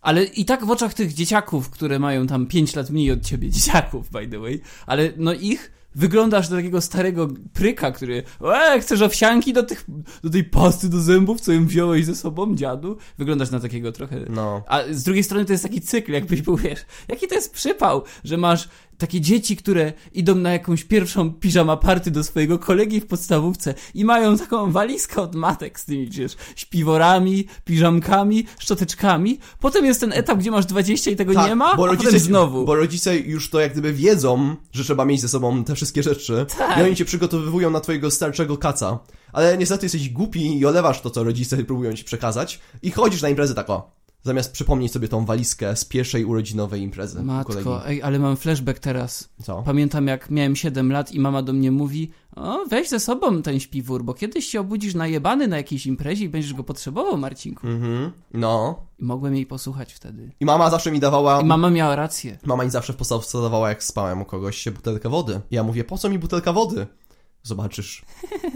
Ale 0.00 0.24
i 0.24 0.44
tak 0.44 0.66
w 0.66 0.70
oczach 0.70 0.94
tych 0.94 1.14
dzieciaków, 1.14 1.70
które 1.70 1.98
mają 1.98 2.26
tam 2.26 2.46
5 2.46 2.76
lat 2.76 2.90
mniej 2.90 3.12
od 3.12 3.20
ciebie, 3.20 3.50
dzieciaków, 3.56 4.10
by 4.10 4.28
the 4.28 4.38
way, 4.38 4.60
ale 4.86 5.12
no 5.16 5.32
ich 5.32 5.72
wyglądasz 5.94 6.48
do 6.48 6.56
takiego 6.56 6.80
starego 6.80 7.28
pryka, 7.52 7.92
który 7.92 8.22
e, 8.54 8.80
chcesz 8.80 9.02
owsianki 9.02 9.52
do, 9.52 9.62
tych, 9.62 9.84
do 10.24 10.30
tej 10.30 10.44
pasty 10.44 10.88
do 10.88 11.00
zębów, 11.00 11.40
co 11.40 11.52
ją 11.52 11.66
wziąłeś 11.66 12.04
ze 12.04 12.14
sobą, 12.14 12.56
dziadu? 12.56 12.96
Wyglądasz 13.18 13.50
na 13.50 13.60
takiego 13.60 13.92
trochę... 13.92 14.16
No. 14.28 14.62
A 14.66 14.80
z 14.90 15.02
drugiej 15.02 15.24
strony 15.24 15.44
to 15.44 15.52
jest 15.52 15.64
taki 15.64 15.80
cykl, 15.80 16.12
jakbyś 16.12 16.42
był, 16.42 16.56
wiesz, 16.56 16.80
jaki 17.08 17.28
to 17.28 17.34
jest 17.34 17.52
przypał, 17.52 18.02
że 18.24 18.36
masz 18.36 18.68
takie 19.00 19.20
dzieci, 19.20 19.56
które 19.56 19.92
idą 20.12 20.34
na 20.34 20.52
jakąś 20.52 20.84
pierwszą 20.84 21.32
piżama 21.32 21.76
party 21.76 22.10
do 22.10 22.24
swojego 22.24 22.58
kolegi 22.58 23.00
w 23.00 23.06
podstawówce 23.06 23.74
i 23.94 24.04
mają 24.04 24.38
taką 24.38 24.72
walizkę 24.72 25.22
od 25.22 25.34
matek 25.34 25.80
z 25.80 25.84
tymi, 25.84 26.10
wiesz, 26.10 26.36
śpiworami, 26.56 27.46
piżamkami, 27.64 28.46
szczoteczkami. 28.58 29.38
Potem 29.60 29.84
jest 29.84 30.00
ten 30.00 30.12
etap, 30.12 30.38
gdzie 30.38 30.50
masz 30.50 30.66
20 30.66 31.10
i 31.10 31.16
tego 31.16 31.46
nie 31.46 31.54
ma, 31.54 31.68
Tak, 31.68 31.76
bo 31.76 31.86
rodzice, 31.86 32.18
znowu. 32.18 32.64
Bo 32.64 32.74
rodzice 32.74 33.16
już 33.16 33.50
to 33.50 33.60
jak 33.60 33.72
gdyby 33.72 33.92
wiedzą, 33.92 34.56
że 34.72 34.84
trzeba 34.84 35.04
mieć 35.04 35.20
ze 35.20 35.28
sobą 35.28 35.64
te 35.64 35.74
wszystkie 35.74 36.02
rzeczy. 36.02 36.46
Tak. 36.58 36.78
I 36.78 36.82
oni 36.82 36.96
cię 36.96 37.04
przygotowywują 37.04 37.70
na 37.70 37.80
twojego 37.80 38.10
starszego 38.10 38.56
kaca. 38.56 38.98
Ale 39.32 39.58
niestety 39.58 39.84
jesteś 39.86 40.10
głupi 40.10 40.58
i 40.58 40.66
olewasz 40.66 41.00
to, 41.00 41.10
co 41.10 41.24
rodzice 41.24 41.64
próbują 41.64 41.92
ci 41.92 42.04
przekazać. 42.04 42.60
I 42.82 42.90
chodzisz 42.90 43.22
na 43.22 43.28
imprezę 43.28 43.54
tak 43.54 43.70
o. 43.70 43.99
Zamiast 44.22 44.52
przypomnieć 44.52 44.92
sobie 44.92 45.08
tą 45.08 45.24
walizkę 45.24 45.76
z 45.76 45.84
pierwszej 45.84 46.24
urodzinowej 46.24 46.82
imprezy. 46.82 47.22
Matko, 47.22 47.86
ej, 47.86 48.02
ale 48.02 48.18
mam 48.18 48.36
flashback 48.36 48.78
teraz. 48.78 49.28
Co? 49.42 49.62
Pamiętam 49.62 50.06
jak 50.06 50.30
miałem 50.30 50.56
7 50.56 50.92
lat 50.92 51.12
i 51.12 51.20
mama 51.20 51.42
do 51.42 51.52
mnie 51.52 51.70
mówi 51.70 52.10
o, 52.36 52.64
weź 52.70 52.88
ze 52.88 53.00
sobą 53.00 53.42
ten 53.42 53.60
śpiwór, 53.60 54.04
bo 54.04 54.14
kiedyś 54.14 54.46
się 54.46 54.60
obudzisz 54.60 54.94
najebany 54.94 55.48
na 55.48 55.56
jakiejś 55.56 55.86
imprezie 55.86 56.24
i 56.24 56.28
będziesz 56.28 56.54
go 56.54 56.64
potrzebował, 56.64 57.16
Marcinku. 57.16 57.66
Mhm. 57.66 58.12
No. 58.34 58.82
I 58.98 59.04
mogłem 59.04 59.34
jej 59.34 59.46
posłuchać 59.46 59.92
wtedy. 59.92 60.32
I 60.40 60.44
mama 60.44 60.70
zawsze 60.70 60.92
mi 60.92 61.00
dawała... 61.00 61.40
I 61.40 61.44
mama 61.44 61.70
miała 61.70 61.96
rację. 61.96 62.38
Mama 62.44 62.64
mi 62.64 62.70
zawsze 62.70 62.94
wstawała, 63.20 63.68
jak 63.68 63.84
spałem 63.84 64.22
u 64.22 64.24
kogoś, 64.24 64.56
się 64.56 64.70
butelkę 64.70 65.08
wody. 65.08 65.40
Ja 65.50 65.62
mówię, 65.62 65.84
po 65.84 65.98
co 65.98 66.08
mi 66.08 66.18
butelka 66.18 66.52
wody? 66.52 66.86
Zobaczysz. 67.42 68.02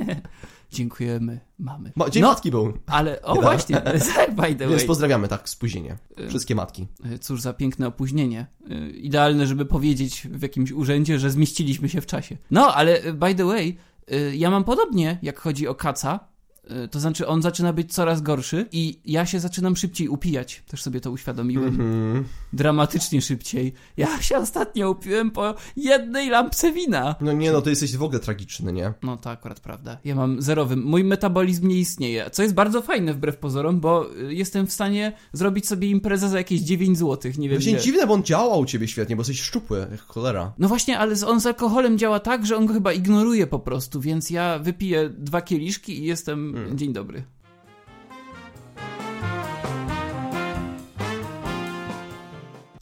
Dziękujemy, 0.75 1.40
mamy. 1.59 1.93
Ma, 1.97 2.11
dzień 2.11 2.23
no, 2.23 2.28
matki 2.28 2.50
był. 2.50 2.73
ale, 2.87 3.23
o 3.23 3.35
właśnie, 3.35 3.76
tak, 4.16 4.35
by 4.35 4.43
the 4.43 4.69
Więc 4.69 4.73
way. 4.76 4.87
pozdrawiamy 4.87 5.28
tak 5.28 5.49
spóźnienie. 5.49 5.97
Wszystkie 6.28 6.54
matki. 6.54 6.87
Cóż 7.21 7.40
za 7.40 7.52
piękne 7.52 7.87
opóźnienie. 7.87 8.47
Y, 8.71 8.90
Idealne, 8.90 9.47
żeby 9.47 9.66
powiedzieć 9.66 10.28
w 10.31 10.43
jakimś 10.43 10.73
urzędzie, 10.73 11.19
że 11.19 11.31
zmieściliśmy 11.31 11.88
się 11.88 12.00
w 12.00 12.07
czasie. 12.07 12.37
No, 12.50 12.75
ale 12.75 13.04
y, 13.04 13.12
by 13.14 13.35
the 13.35 13.45
way, 13.45 13.76
y, 14.12 14.37
ja 14.37 14.50
mam 14.50 14.64
podobnie, 14.64 15.19
jak 15.23 15.38
chodzi 15.40 15.69
o 15.69 15.75
kaca. 15.75 16.21
Y, 16.85 16.88
To 16.88 17.00
znaczy, 17.00 17.26
on 17.26 17.42
zaczyna 17.42 17.73
być 17.73 17.92
coraz 17.94 18.23
gorszy 18.23 18.66
i 18.73 18.99
ja 19.04 19.26
się 19.26 19.40
zaczynam 19.40 19.76
szybciej 19.76 20.09
upijać. 20.09 20.62
Też 20.68 20.83
sobie 20.83 21.00
to 21.00 21.11
uświadomiłem. 21.11 21.68
Mhm. 21.68 22.25
Dramatycznie 22.52 23.23
szybciej. 23.23 23.73
Ja 23.97 24.23
się 24.23 24.37
ostatnio 24.37 24.90
upiłem 24.90 25.30
po 25.30 25.54
jednej 25.76 26.28
lampce 26.30 26.73
wina. 26.73 27.14
No 27.21 27.33
nie 27.33 27.52
no, 27.52 27.62
to 27.62 27.71
jesteś 27.71 27.97
w 27.97 28.02
ogóle 28.02 28.21
tragiczny, 28.21 28.73
nie? 28.73 28.92
No 29.02 29.16
to 29.16 29.30
akurat 29.30 29.61
prawda. 29.61 29.99
Ja 30.04 30.14
mam 30.14 30.42
zerowy. 30.42 30.76
Mój 30.76 31.04
metabolizm 31.04 31.68
nie 31.68 31.78
istnieje. 31.78 32.30
Co 32.30 32.42
jest 32.42 32.54
bardzo 32.54 32.83
fajne 32.83 33.14
wbrew 33.14 33.37
pozorom, 33.37 33.80
bo 33.80 34.06
y, 34.21 34.35
jestem 34.35 34.66
w 34.66 34.73
stanie 34.73 35.12
zrobić 35.33 35.66
sobie 35.66 35.88
imprezę 35.88 36.28
za 36.28 36.38
jakieś 36.38 36.61
9 36.61 36.99
zł. 36.99 37.33
Nie 37.38 37.49
wiem. 37.49 37.59
Właśnie 37.59 37.78
dziwne, 37.80 38.06
bo 38.06 38.14
on 38.14 38.23
działa 38.23 38.56
u 38.56 38.64
ciebie 38.64 38.88
świetnie, 38.88 39.16
bo 39.16 39.21
jesteś 39.21 39.40
szczupły, 39.40 39.87
jak 39.90 40.00
cholera. 40.00 40.52
No 40.59 40.68
właśnie, 40.68 40.99
ale 40.99 41.14
on 41.26 41.40
z 41.40 41.47
alkoholem 41.47 41.99
działa 41.99 42.21
tak, 42.21 42.47
że 42.47 42.56
on 42.56 42.66
go 42.66 42.75
chyba 42.75 42.92
ignoruje 42.92 43.47
po 43.47 43.59
prostu, 43.59 44.00
więc 44.00 44.30
ja 44.30 44.59
wypiję 44.59 45.11
dwa 45.18 45.42
kieliszki 45.42 45.99
i 45.99 46.04
jestem 46.04 46.54
Hmm. 46.55 46.79
dzień 46.79 46.93
dobry. 46.93 47.25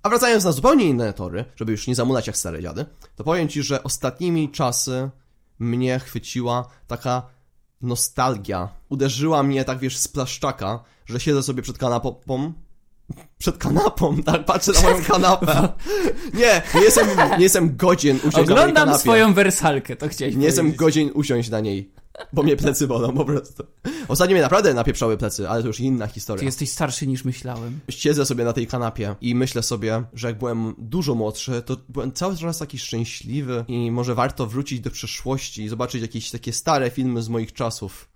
A 0.02 0.08
wracając 0.08 0.44
na 0.44 0.52
zupełnie 0.52 0.84
inne 0.84 1.12
tory, 1.12 1.44
żeby 1.56 1.72
już 1.72 1.86
nie 1.86 1.94
zamulać 1.94 2.26
jak 2.26 2.36
stare 2.36 2.62
dziady, 2.62 2.86
to 3.16 3.24
powiem 3.24 3.48
ci, 3.48 3.62
że 3.62 3.82
ostatnimi 3.82 4.50
czasy 4.50 5.10
mnie 5.58 5.98
chwyciła 5.98 6.68
taka 6.86 7.22
nostalgia. 7.82 8.68
Uderzyła 8.88 9.42
mnie 9.42 9.64
tak, 9.64 9.78
wiesz, 9.78 9.98
z 9.98 10.08
plaszczaka, 10.08 10.84
że 11.06 11.20
siedzę 11.20 11.42
sobie 11.42 11.62
przed 11.62 11.78
kanapą. 11.78 12.14
Przed 13.38 13.58
kanapą, 13.58 14.16
tak, 14.22 14.44
patrzę 14.44 14.72
na 14.72 14.80
moją 14.80 15.04
kanapę. 15.04 15.68
Nie, 16.34 16.62
nie 16.74 16.80
jestem, 16.80 17.08
nie 17.38 17.42
jestem 17.44 17.76
godzien 17.76 18.16
usiąść 18.16 18.34
na 18.34 18.40
mojej 18.40 18.52
Oglądam 18.52 18.74
kanapie. 18.84 18.98
swoją 18.98 19.34
wersalkę, 19.34 19.96
to 19.96 20.08
chciałeś 20.08 20.36
Nie 20.36 20.46
jestem 20.46 20.64
powiedzieć. 20.64 20.78
godzien 20.78 21.10
usiąść 21.14 21.50
na 21.50 21.60
niej, 21.60 21.92
bo 22.32 22.42
mnie 22.42 22.56
plecy 22.56 22.86
bolą 22.86 23.12
po 23.12 23.24
prostu. 23.24 23.64
Ostatnio 24.08 24.34
mnie 24.34 24.42
naprawdę 24.42 24.74
napieprzały 24.74 25.16
plecy, 25.16 25.48
ale 25.48 25.62
to 25.62 25.66
już 25.68 25.80
inna 25.80 26.06
Ty 26.06 26.12
historia. 26.14 26.44
jesteś 26.44 26.70
starszy 26.70 27.06
niż 27.06 27.24
myślałem. 27.24 27.80
Siedzę 27.88 28.26
sobie 28.26 28.44
na 28.44 28.52
tej 28.52 28.66
kanapie 28.66 29.14
i 29.20 29.34
myślę 29.34 29.62
sobie, 29.62 30.04
że 30.14 30.26
jak 30.26 30.38
byłem 30.38 30.74
dużo 30.78 31.14
młodszy, 31.14 31.62
to 31.66 31.76
byłem 31.88 32.12
cały 32.12 32.36
czas 32.36 32.58
taki 32.58 32.78
szczęśliwy 32.78 33.64
i 33.68 33.90
może 33.90 34.14
warto 34.14 34.46
wrócić 34.46 34.80
do 34.80 34.90
przeszłości 34.90 35.62
i 35.62 35.68
zobaczyć 35.68 36.02
jakieś 36.02 36.30
takie 36.30 36.52
stare 36.52 36.90
filmy 36.90 37.22
z 37.22 37.28
moich 37.28 37.52
czasów. 37.52 38.11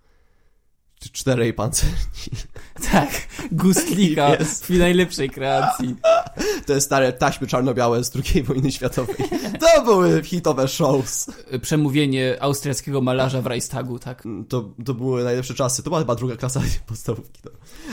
Czterej 0.99 1.53
pancerni. 1.53 1.95
Tak, 2.91 3.09
Gustlika 3.51 4.29
Jest. 4.39 4.65
w 4.65 4.69
najlepszej 4.69 5.29
kreacji. 5.29 5.95
Te 6.65 6.81
stare 6.81 7.13
taśmy 7.13 7.47
czarno-białe 7.47 8.03
z 8.03 8.11
II 8.15 8.43
wojny 8.43 8.71
światowej. 8.71 9.15
To 9.59 9.83
były 9.85 10.23
hitowe 10.23 10.67
shows. 10.67 11.31
Przemówienie 11.61 12.37
austriackiego 12.39 13.01
malarza 13.01 13.41
w 13.41 13.45
Reichstagu, 13.47 13.99
tak. 13.99 14.23
To, 14.49 14.69
to 14.85 14.93
były 14.93 15.23
najlepsze 15.23 15.53
czasy. 15.53 15.83
To 15.83 15.89
była 15.89 15.99
chyba 15.99 16.15
druga 16.15 16.35
klasa 16.35 16.61
podstawówki. 16.87 17.41
To. 17.41 17.49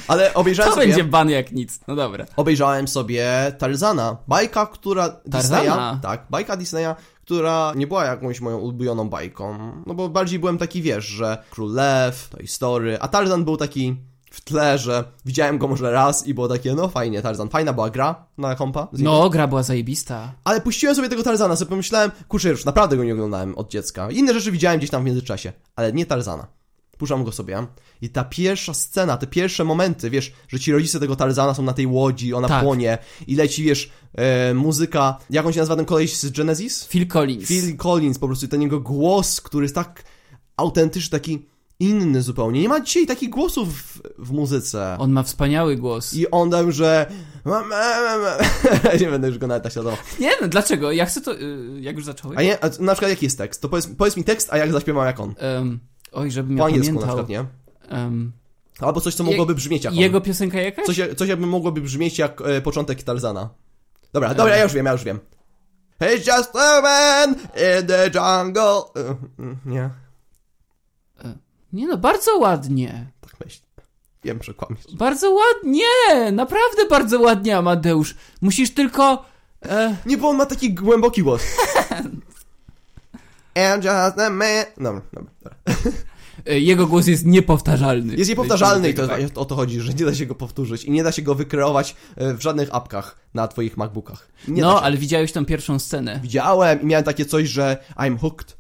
Ale 0.08 0.34
obejrzałem 0.34 0.70
To 0.72 0.74
sobie... 0.74 0.86
będzie 0.86 1.04
ban 1.04 1.30
jak 1.30 1.52
nic. 1.52 1.80
No 1.88 1.96
dobra. 1.96 2.26
Obejrzałem 2.36 2.88
sobie 2.88 3.52
Tarzana, 3.58 4.16
bajka, 4.28 4.66
która 4.66 5.08
Tarzana? 5.08 5.60
Disneya, 5.62 6.00
tak, 6.02 6.26
bajka 6.30 6.56
Disneya, 6.56 6.94
która 7.24 7.72
nie 7.76 7.86
była 7.86 8.04
jakąś 8.04 8.40
moją 8.40 8.58
ulubioną 8.58 9.08
bajką, 9.08 9.72
no 9.86 9.94
bo 9.94 10.08
bardziej 10.08 10.38
byłem 10.38 10.58
taki, 10.58 10.82
wiesz, 10.82 11.04
że 11.04 11.44
Król 11.50 11.72
Lew, 11.72 12.28
Toy 12.28 12.46
Story, 12.46 12.98
a 13.00 13.08
Tarzan 13.08 13.44
był 13.44 13.56
taki 13.56 13.96
w 14.30 14.40
tle, 14.40 14.78
że 14.78 15.04
widziałem 15.24 15.58
go 15.58 15.68
może 15.68 15.90
raz 15.90 16.26
i 16.26 16.34
było 16.34 16.48
takie, 16.48 16.74
no 16.74 16.88
fajnie, 16.88 17.22
Tarzan, 17.22 17.48
fajna 17.48 17.72
była 17.72 17.90
gra 17.90 18.26
na 18.38 18.54
kompa. 18.54 18.88
No, 18.92 19.30
gra 19.30 19.46
była 19.46 19.62
zajebista. 19.62 20.32
ale 20.44 20.60
puściłem 20.60 20.96
sobie 20.96 21.08
tego 21.08 21.22
Tarzana, 21.22 21.56
sobie 21.56 21.68
pomyślałem, 21.68 22.10
kurczę, 22.28 22.48
już 22.48 22.64
naprawdę 22.64 22.96
go 22.96 23.04
nie 23.04 23.12
oglądałem 23.12 23.54
od 23.54 23.70
dziecka, 23.70 24.10
inne 24.10 24.34
rzeczy 24.34 24.52
widziałem 24.52 24.78
gdzieś 24.78 24.90
tam 24.90 25.02
w 25.02 25.06
międzyczasie, 25.06 25.52
ale 25.76 25.92
nie 25.92 26.06
Tarzana. 26.06 26.46
Puszczam 26.98 27.24
go 27.24 27.32
sobie 27.32 27.66
i 28.02 28.08
ta 28.10 28.24
pierwsza 28.24 28.74
scena, 28.74 29.16
te 29.16 29.26
pierwsze 29.26 29.64
momenty, 29.64 30.10
wiesz, 30.10 30.32
że 30.48 30.60
ci 30.60 30.72
rodzice 30.72 31.00
tego 31.00 31.16
Tarzana 31.16 31.54
są 31.54 31.62
na 31.62 31.72
tej 31.72 31.86
łodzi, 31.86 32.34
ona 32.34 32.48
Tak. 32.48 32.62
płonie 32.62 32.98
i 33.26 33.36
leci, 33.36 33.64
wiesz, 33.64 33.90
e, 34.14 34.54
muzyka, 34.54 35.18
jak 35.30 35.46
on 35.46 35.52
się 35.52 35.58
nazywa 35.58 35.76
ten 35.76 35.84
koleś 35.84 36.16
z 36.16 36.30
Genesis? 36.30 36.86
Phil 36.88 37.06
Collins. 37.06 37.48
Phil 37.48 37.76
Collins, 37.76 38.18
po 38.18 38.26
prostu 38.26 38.48
ten 38.48 38.62
jego 38.62 38.80
głos, 38.80 39.40
który 39.40 39.64
jest 39.64 39.74
tak 39.74 40.04
autentyczny, 40.56 41.10
taki 41.18 41.46
inny 41.80 42.22
zupełnie. 42.22 42.60
Nie 42.60 42.68
ma 42.68 42.80
dzisiaj 42.80 43.06
takich 43.06 43.30
głosów 43.30 43.68
w, 43.82 44.00
w 44.18 44.30
muzyce. 44.32 44.96
On 44.98 45.12
ma 45.12 45.22
wspaniały 45.22 45.76
głos. 45.76 46.14
I 46.14 46.30
on 46.30 46.50
tam, 46.50 46.72
że... 46.72 47.06
nie 49.00 49.10
będę 49.10 49.28
już 49.28 49.38
go 49.38 49.46
nawet 49.46 49.64
naśladował. 49.64 49.98
Nie 50.20 50.30
no, 50.40 50.48
dlaczego? 50.48 50.92
Ja 50.92 51.06
chcę 51.06 51.20
to... 51.20 51.34
y, 51.40 51.78
Jak 51.80 51.96
już 51.96 52.04
zacząłeś? 52.04 52.38
A, 52.38 52.42
nie, 52.42 52.64
a 52.64 52.68
na 52.80 52.92
przykład 52.92 53.10
jaki 53.10 53.24
jest 53.26 53.38
tekst? 53.38 53.60
To 53.62 53.68
powiedz, 53.68 53.86
powiedz 53.86 54.16
mi 54.16 54.24
tekst, 54.24 54.48
a 54.52 54.58
jak 54.58 54.72
zaśpiewam 54.72 55.06
jak 55.06 55.20
on. 55.20 55.34
Em, 55.38 55.80
oj, 56.14 56.30
żebym 56.30 56.56
Po 56.56 56.62
ja 56.62 56.66
angielsku 56.74 56.94
na 56.94 57.00
pamiętał. 57.00 57.24
przykład, 57.26 57.28
nie? 57.90 57.96
Em, 57.98 58.32
Albo 58.80 59.00
coś, 59.00 59.14
co 59.14 59.24
mogłoby 59.24 59.54
brzmieć 59.54 59.84
jak 59.84 59.92
on. 59.92 59.98
jego 59.98 60.20
piosenka 60.20 60.60
jakaś? 60.60 60.86
Coś, 60.86 61.00
coś 61.16 61.28
jakby 61.28 61.46
mogłoby 61.46 61.80
brzmieć 61.80 62.18
jak 62.18 62.40
e, 62.40 62.60
początek 62.60 63.02
Tarzana. 63.02 63.48
Dobra, 64.12 64.34
dobra, 64.34 64.56
ja 64.56 64.62
już 64.62 64.72
wiem, 64.72 64.86
ja 64.86 64.92
już 64.92 65.04
wiem. 65.04 65.18
He's 66.00 66.38
just 66.38 66.56
a 66.56 66.80
man 66.82 67.30
in 67.34 67.86
the 67.86 68.04
jungle. 68.14 69.02
E, 69.04 69.16
mm, 69.38 69.56
Nie, 69.66 69.90
Nie 71.72 71.86
no, 71.86 71.96
bardzo 71.96 72.38
ładnie. 72.38 73.10
tak 73.20 73.32
myślę. 73.44 73.66
Wiem, 74.24 74.38
że 74.42 74.54
kłamiesz. 74.54 74.84
Bardzo 74.92 75.30
ładnie! 75.30 76.32
Naprawdę 76.32 76.86
bardzo 76.90 77.20
ładnie, 77.20 77.56
Amadeusz. 77.56 78.14
Musisz 78.40 78.74
tylko... 78.74 79.24
E, 79.66 79.96
Nie, 80.06 80.18
bo 80.18 80.28
on 80.28 80.36
ma 80.36 80.46
taki 80.46 80.74
głęboki 80.74 81.22
głos. 81.22 81.42
And 83.54 83.84
just 83.84 84.18
a 84.18 84.30
man... 84.30 84.64
Dobra, 84.76 85.02
dobra, 85.12 85.30
dobra. 85.42 85.56
e, 86.46 86.60
jego 86.60 86.86
głos 86.86 87.06
jest 87.06 87.24
niepowtarzalny. 87.26 88.16
Jest 88.16 88.30
niepowtarzalny 88.30 88.90
i 88.90 88.94
to, 88.94 89.08
o 89.34 89.44
to 89.44 89.56
chodzi, 89.56 89.80
że 89.80 89.94
nie 89.94 90.04
da 90.04 90.14
się 90.14 90.26
go 90.26 90.34
powtórzyć 90.34 90.84
i 90.84 90.90
nie 90.90 91.02
da 91.02 91.12
się 91.12 91.22
go 91.22 91.34
wykreować 91.34 91.96
e, 92.16 92.34
w 92.34 92.42
żadnych 92.42 92.74
apkach 92.74 93.16
na 93.34 93.48
twoich 93.48 93.76
MacBookach. 93.76 94.28
Nie 94.48 94.62
No, 94.62 94.82
ale 94.82 94.96
widziałeś 94.96 95.32
tą 95.32 95.44
pierwszą 95.44 95.78
scenę. 95.78 96.20
Widziałem 96.22 96.82
i 96.82 96.86
miałem 96.86 97.04
takie 97.04 97.24
coś, 97.24 97.48
że 97.48 97.76
I'm 97.96 98.18
hooked, 98.18 98.56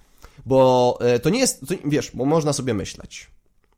bo 0.46 0.98
e, 1.00 1.18
to 1.18 1.30
nie 1.30 1.38
jest, 1.38 1.60
to, 1.68 1.74
wiesz, 1.84 2.10
bo 2.14 2.24
można 2.24 2.52
sobie 2.52 2.74
myśleć, 2.74 3.30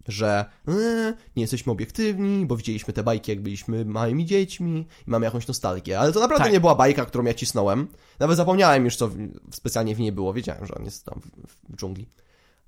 że 0.09 0.45
e, 0.69 1.15
nie 1.37 1.43
jesteśmy 1.43 1.73
obiektywni, 1.73 2.47
bo 2.47 2.57
widzieliśmy 2.57 2.93
te 2.95 3.03
bajki, 3.03 3.31
jak 3.31 3.41
byliśmy 3.41 3.85
małymi 3.85 4.27
dziećmi 4.27 4.87
i 5.07 5.11
mamy 5.11 5.25
jakąś 5.25 5.47
nostalgię, 5.49 5.99
ale 6.01 6.13
to 6.13 6.21
naprawdę 6.21 6.45
Tak. 6.45 6.53
nie 6.53 6.61
była 6.61 6.75
bajka, 6.75 7.05
którą 7.05 7.25
ja 7.25 7.35
cisnąłem. 7.35 7.89
Nawet 8.19 8.37
zapomniałem 8.37 8.85
już, 8.85 8.97
co 8.97 9.09
w, 9.09 9.17
specjalnie 9.53 9.95
w 9.95 10.01
niej 10.01 10.13
było, 10.13 10.33
wiedziałem, 10.33 10.67
że 10.67 10.75
on 10.75 10.85
jest 10.85 11.05
tam 11.05 11.21
w, 11.21 11.73
w 11.73 11.77
dżungli. 11.77 12.09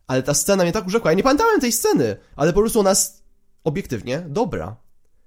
Ale 0.07 0.23
ta 0.23 0.35
scena 0.35 0.62
mnie 0.62 0.73
tak 0.73 0.87
urzekła, 0.87 1.11
ja 1.11 1.16
nie 1.16 1.23
pamiętałem 1.23 1.61
tej 1.61 1.73
sceny, 1.73 2.16
ale 2.37 2.52
po 2.52 2.61
prostu 2.61 2.80
ona 2.80 2.90
jest 2.90 3.25
obiektywnie 3.64 4.25
dobra. 4.28 4.76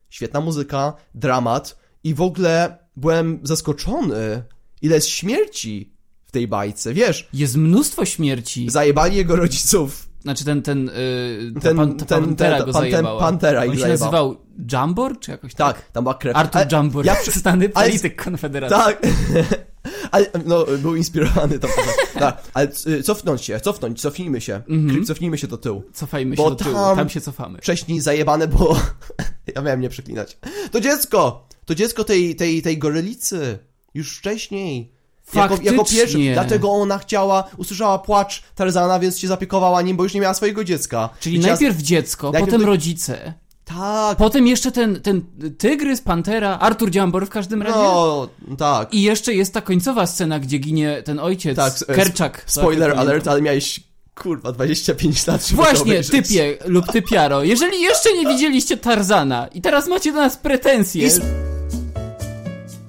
Świetna 0.10 0.42
muzyka, 0.42 0.94
dramat 1.16 1.78
i 2.04 2.14
w 2.14 2.22
ogóle 2.22 2.78
byłem 2.96 3.40
zaskoczony, 3.44 4.44
ile 4.82 4.96
jest 4.96 5.08
śmierci 5.08 5.94
w 6.26 6.32
tej 6.32 6.48
bajce, 6.48 6.94
wiesz, 6.94 7.30
Jest 7.34 7.56
mnóstwo 7.56 8.06
śmierci. 8.06 8.70
zajebali 8.70 9.16
jego 9.18 9.36
rodziców. 9.36 10.10
Znaczy 10.22 10.46
ten, 10.46 10.62
ten, 10.62 10.90
y, 10.90 11.52
ta 11.54 11.60
Ten- 11.60 11.78
pan, 11.78 11.96
ta 11.98 12.06
ten- 12.06 12.24
pantera 12.24 12.58
ten- 12.58 12.66
go 12.66 12.74
pan- 12.74 12.82
zajebała. 12.82 13.20
pantera 13.20 13.66
ich 13.66 13.72
On 13.72 13.76
się 13.78 13.82
zajebał. 13.82 14.06
nazywał 14.12 14.38
Jambor, 14.72 15.20
czy 15.20 15.32
jakoś 15.32 15.54
tak? 15.56 15.76
Tak, 15.78 15.92
tam 15.92 16.04
była 16.04 16.14
krew. 16.14 16.36
Artur 16.38 16.62
Ale- 16.62 16.68
Jambor, 16.72 17.06
ja 17.06 17.16
znany 17.42 17.70
polityk 17.70 18.24
konfederacji. 18.24 18.78
Tak. 18.78 19.02
Ale, 20.12 20.26
no, 20.46 20.66
był 20.78 20.96
inspirowany 20.96 21.60
postać. 21.60 21.86
Tak, 22.20 22.44
ale 22.54 22.68
y, 22.88 23.04
cofnąć 23.04 23.42
się, 23.42 23.60
cofnąć, 23.60 24.02
cofnijmy 24.02 24.42
się. 24.42 24.62
Mhm. 24.70 25.06
Cofnijmy 25.06 25.38
się 25.38 25.48
do 25.48 25.58
tyłu. 25.58 25.84
Cofajmy 25.94 26.38
się 26.38 26.44
do 26.44 26.56
tyłu, 26.56 26.74
tam- 26.74 26.96
tam... 26.96 27.10
się 27.10 27.22
cofamy. 27.22 27.58
Wcześniej 27.58 28.00
zajebane 28.02 28.48
było... 28.48 28.78
ja 29.56 29.62
miałem 29.62 29.82
nie 29.82 29.90
przeklinać. 29.90 30.38
To 30.72 30.82
dziecko! 30.82 31.48
To 31.66 31.76
dziecko 31.76 32.04
tej, 32.04 32.36
tej, 32.36 32.62
tej 32.62 32.78
gorylicy. 32.78 33.60
Już 33.94 34.18
wcześniej. 34.18 34.94
Jako, 35.34 35.58
jako 35.64 35.86
pierwszy. 35.86 36.18
Dlatego 36.34 36.72
ona 36.72 36.98
chciała, 36.98 37.44
usłyszała 37.58 38.00
płacz 38.00 38.44
Tarzana, 38.56 39.00
więc 39.00 39.20
się 39.20 39.28
zapiekowała 39.28 39.82
nim, 39.82 39.98
bo 39.98 40.04
już 40.04 40.14
nie 40.14 40.22
miała 40.22 40.34
swojego 40.34 40.64
dziecka. 40.64 41.10
Czyli 41.20 41.36
I 41.36 41.40
chciała- 41.40 41.54
najpierw 41.54 41.78
dziecko, 41.78 42.32
najpierw 42.32 42.46
potem 42.52 42.62
to- 42.62 42.68
rodzice. 42.68 43.34
Tak, 43.66 44.18
Potem 44.18 44.48
jeszcze 44.48 44.72
ten, 44.72 45.02
ten 45.02 45.22
tygrys, 45.58 46.02
pantera, 46.02 46.60
Artur 46.60 46.90
Dziambor 46.92 47.26
w 47.26 47.30
każdym 47.30 47.62
razie. 47.62 47.76
no, 47.80 48.28
tak. 48.58 48.94
I 48.94 49.02
jeszcze 49.02 49.34
jest 49.34 49.54
ta 49.54 49.62
końcowa 49.62 50.08
scena, 50.08 50.40
gdzie 50.40 50.58
ginie 50.58 51.02
ten 51.06 51.20
ojciec, 51.20 51.56
Tak, 51.56 51.74
Kerczak. 51.96 52.44
Spoiler 52.46 52.90
Tak, 52.92 53.00
alert, 53.00 53.28
ale 53.28 53.42
miałeś, 53.42 53.80
kurwa, 54.16 54.52
25 54.52 55.28
lat, 55.28 55.48
żeby 55.48 55.62
Właśnie, 55.62 56.04
typie 56.04 56.58
lub 56.66 56.86
typiaro, 56.92 57.44
jeżeli 57.44 57.82
jeszcze 57.82 58.14
nie 58.18 58.28
widzieliście 58.28 58.78
Tarzana 58.78 59.48
i 59.48 59.62
teraz 59.62 59.88
macie 59.88 60.12
do 60.14 60.20
nas 60.20 60.38
pretensje, 60.38 61.08
I 61.08 61.12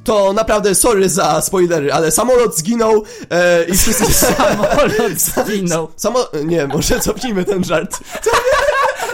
To 0.04 0.32
naprawdę 0.32 0.74
sorry 0.74 1.08
za 1.08 1.40
spoilery, 1.40 1.92
ale 1.92 2.10
samolot 2.10 2.56
zginął 2.56 3.02
e, 3.30 3.64
i 3.64 3.76
wszyscy... 3.78 4.12
samolot 4.24 5.12
zginął. 5.16 5.88
Samo... 5.96 6.28
Nie, 6.44 6.66
może 6.66 7.00
cofnijmy 7.00 7.44
ten 7.44 7.64
żart. 7.64 8.00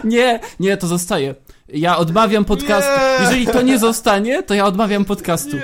Nie, 0.04 0.40
nie, 0.60 0.76
to 0.76 0.86
zostaje. 0.86 1.34
Ja 1.68 1.96
odmawiam 1.96 2.44
podcastu. 2.44 2.90
Nie. 3.00 3.24
Jeżeli 3.24 3.46
to 3.46 3.62
nie 3.62 3.78
zostanie, 3.78 4.42
to 4.42 4.54
ja 4.54 4.66
odmawiam 4.66 5.04
podcastu. 5.04 5.56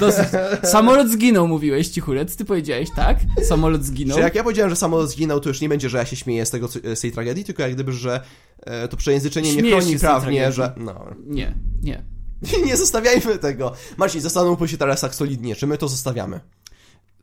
Dosyć. 0.00 0.24
Samolot 0.62 1.08
zginął, 1.08 1.48
mówiłeś, 1.48 1.88
Cichulec. 1.88 2.36
Ty 2.36 2.44
powiedziałeś, 2.44 2.88
tak? 2.96 3.18
Samolot 3.48 3.84
zginął. 3.84 4.16
Czy 4.16 4.22
jak 4.22 4.34
ja 4.34 4.42
powiedziałem, 4.42 4.70
że 4.70 4.76
samolot 4.76 5.10
zginął, 5.10 5.40
to 5.40 5.48
już 5.48 5.60
nie 5.60 5.68
będzie, 5.68 5.88
że 5.88 5.98
ja 5.98 6.04
się 6.04 6.16
śmieję 6.16 6.46
z 6.46 6.50
tego, 6.50 6.68
z 6.94 7.00
tej 7.00 7.12
tragedii, 7.12 7.44
tylko 7.44 7.62
jak 7.62 7.74
gdyby, 7.74 7.92
że 7.92 8.20
e, 8.60 8.88
to 8.88 8.96
przejęzyczenie 8.96 9.56
nie 9.56 9.70
chroni 9.70 9.98
prawnie, 9.98 10.52
że... 10.52 10.72
No. 10.76 11.06
Nie, 11.26 11.54
nie. 11.82 12.17
Nie 12.66 12.76
zostawiajmy 12.76 13.38
tego. 13.38 13.72
Marcin, 13.96 14.20
zastanówmy 14.20 14.68
się 14.68 14.76
teraz 14.78 15.00
tak 15.00 15.14
solidnie, 15.14 15.56
czy 15.56 15.66
my 15.66 15.78
to 15.78 15.88
zostawiamy. 15.88 16.40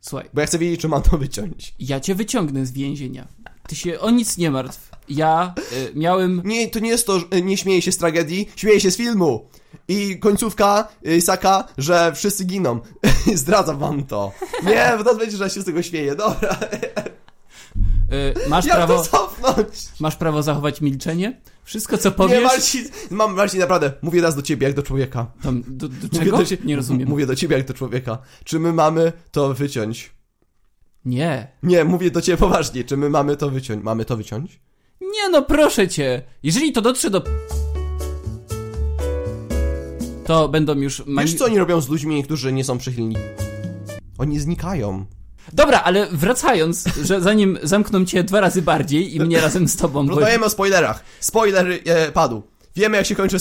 Słuchaj, 0.00 0.28
Bo 0.34 0.40
ja 0.40 0.46
chcę 0.46 0.58
wiedzieć, 0.58 0.80
czy 0.80 0.88
mam 0.88 1.02
to 1.02 1.18
wyciąć. 1.18 1.74
ja 1.78 2.00
cię 2.00 2.14
wyciągnę 2.14 2.66
z 2.66 2.72
więzienia. 2.72 3.28
Ty 3.68 3.76
się 3.76 4.00
o 4.00 4.10
nic 4.10 4.36
nie 4.38 4.50
martw. 4.50 4.90
Ja 5.08 5.54
y, 5.72 5.92
miałem... 5.94 6.42
Nie, 6.44 6.68
to 6.70 6.78
nie 6.78 6.88
jest 6.88 7.06
to, 7.06 7.18
że 7.18 7.26
nie 7.42 7.56
śmieję 7.56 7.82
się 7.82 7.92
z 7.92 7.98
tragedii, 7.98 8.48
śmieję 8.56 8.80
się 8.80 8.90
z 8.90 8.96
filmu. 8.96 9.48
I 9.88 10.18
końcówka 10.18 10.88
y, 11.06 11.14
jest 11.14 11.26
taka, 11.26 11.68
że 11.78 12.12
wszyscy 12.14 12.44
giną. 12.44 12.80
Zdradzam 13.34 13.78
wam 13.78 14.04
to. 14.04 14.32
Nie, 14.62 14.92
bo 14.98 15.04
teraz 15.04 15.18
będzie, 15.18 15.36
że 15.36 15.50
się 15.50 15.62
z 15.62 15.64
tego 15.64 15.82
śmieję. 15.82 16.14
Dobra, 16.14 16.58
Y, 16.72 17.10
masz, 18.48 18.64
jak 18.64 18.76
prawo, 18.76 19.02
masz 20.00 20.16
prawo 20.16 20.42
zachować 20.42 20.80
milczenie. 20.80 21.40
Wszystko, 21.64 21.98
co 21.98 22.08
Nie, 22.08 22.14
powiesz... 22.14 22.42
Marcin, 22.42 22.84
mam, 23.10 23.34
Marcin, 23.34 23.60
naprawdę, 23.60 23.92
mówię 24.02 24.20
teraz 24.20 24.36
do 24.36 24.42
ciebie 24.42 24.66
jak 24.66 24.76
do 24.76 24.82
człowieka. 24.82 25.26
To, 25.42 25.52
do, 25.52 25.88
do 25.88 25.94
Mówię 26.12 26.24
czego? 26.24 26.38
do 26.38 26.44
cie- 26.44 26.56
Nie 26.64 26.76
rozumiem. 26.76 27.08
Mówię 27.08 27.26
do 27.26 27.36
ciebie 27.36 27.56
jak 27.56 27.66
do 27.66 27.74
człowieka. 27.74 28.18
Czy 28.44 28.58
my 28.58 28.72
mamy 28.72 29.12
to 29.30 29.54
wyciąć? 29.54 30.10
Nie. 31.04 31.48
Nie, 31.62 31.84
mówię 31.84 32.10
do 32.10 32.20
ciebie 32.22 32.36
poważnie. 32.38 32.84
Czy 32.84 32.96
my 32.96 33.10
mamy 33.10 33.36
to 33.36 33.50
wyciąć? 33.50 33.84
Mamy 33.84 34.04
to 34.04 34.16
wyciąć? 34.16 34.60
Nie 35.00 35.28
no, 35.30 35.42
proszę 35.42 35.88
cię. 35.88 36.22
Jeżeli 36.42 36.72
to 36.72 36.82
dotrze 36.82 37.10
do... 37.10 37.22
To 40.26 40.48
będą 40.48 40.74
już... 40.74 41.06
mani- 41.06 41.28
Wiesz, 41.28 41.38
co 41.38 41.44
oni 41.44 41.58
robią 41.58 41.80
z 41.80 41.88
ludźmi, 41.88 42.24
którzy 42.24 42.52
nie 42.52 42.64
są 42.64 42.78
przychylni? 42.78 43.16
Oni 44.18 44.40
znikają. 44.40 45.06
Dobra, 45.52 45.82
ale 45.82 46.06
wracając, 46.06 46.84
że 47.02 47.20
zanim 47.20 47.58
zamkną 47.62 48.04
cię 48.04 48.24
dwa 48.24 48.40
razy 48.40 48.62
bardziej 48.62 49.16
i 49.16 49.20
mnie 49.20 49.40
razem 49.40 49.68
z 49.68 49.76
tobą... 49.76 50.06
Bo... 50.06 50.14
Rozmawiamy 50.14 50.44
o 50.44 50.50
spoilerach. 50.50 51.04
Spoiler 51.20 51.80
e, 51.84 52.12
padł. 52.12 52.42
Wiemy, 52.76 52.96
jak 52.96 53.06
się 53.06 53.14
kończy... 53.14 53.36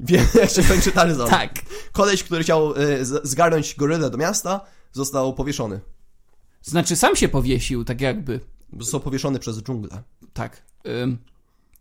Wiemy, 0.00 0.26
jak 0.34 0.50
się 0.50 0.62
kończy 0.62 0.92
Tarzan. 0.92 1.28
Tak. 1.28 1.54
Koleś, 1.92 2.24
który 2.24 2.42
chciał 2.42 2.74
e, 2.76 3.04
zgarnąć 3.22 3.74
gorylę 3.74 4.10
do 4.10 4.18
miasta, 4.18 4.60
został 4.92 5.34
powieszony. 5.34 5.80
Znaczy, 6.62 6.96
sam 6.96 7.16
się 7.16 7.28
powiesił, 7.28 7.84
tak 7.84 8.00
jakby. 8.00 8.40
Został 8.78 9.00
powieszony 9.00 9.38
przez 9.38 9.62
dżunglę. 9.62 10.02
Tak. 10.32 10.62
Ym, 11.02 11.18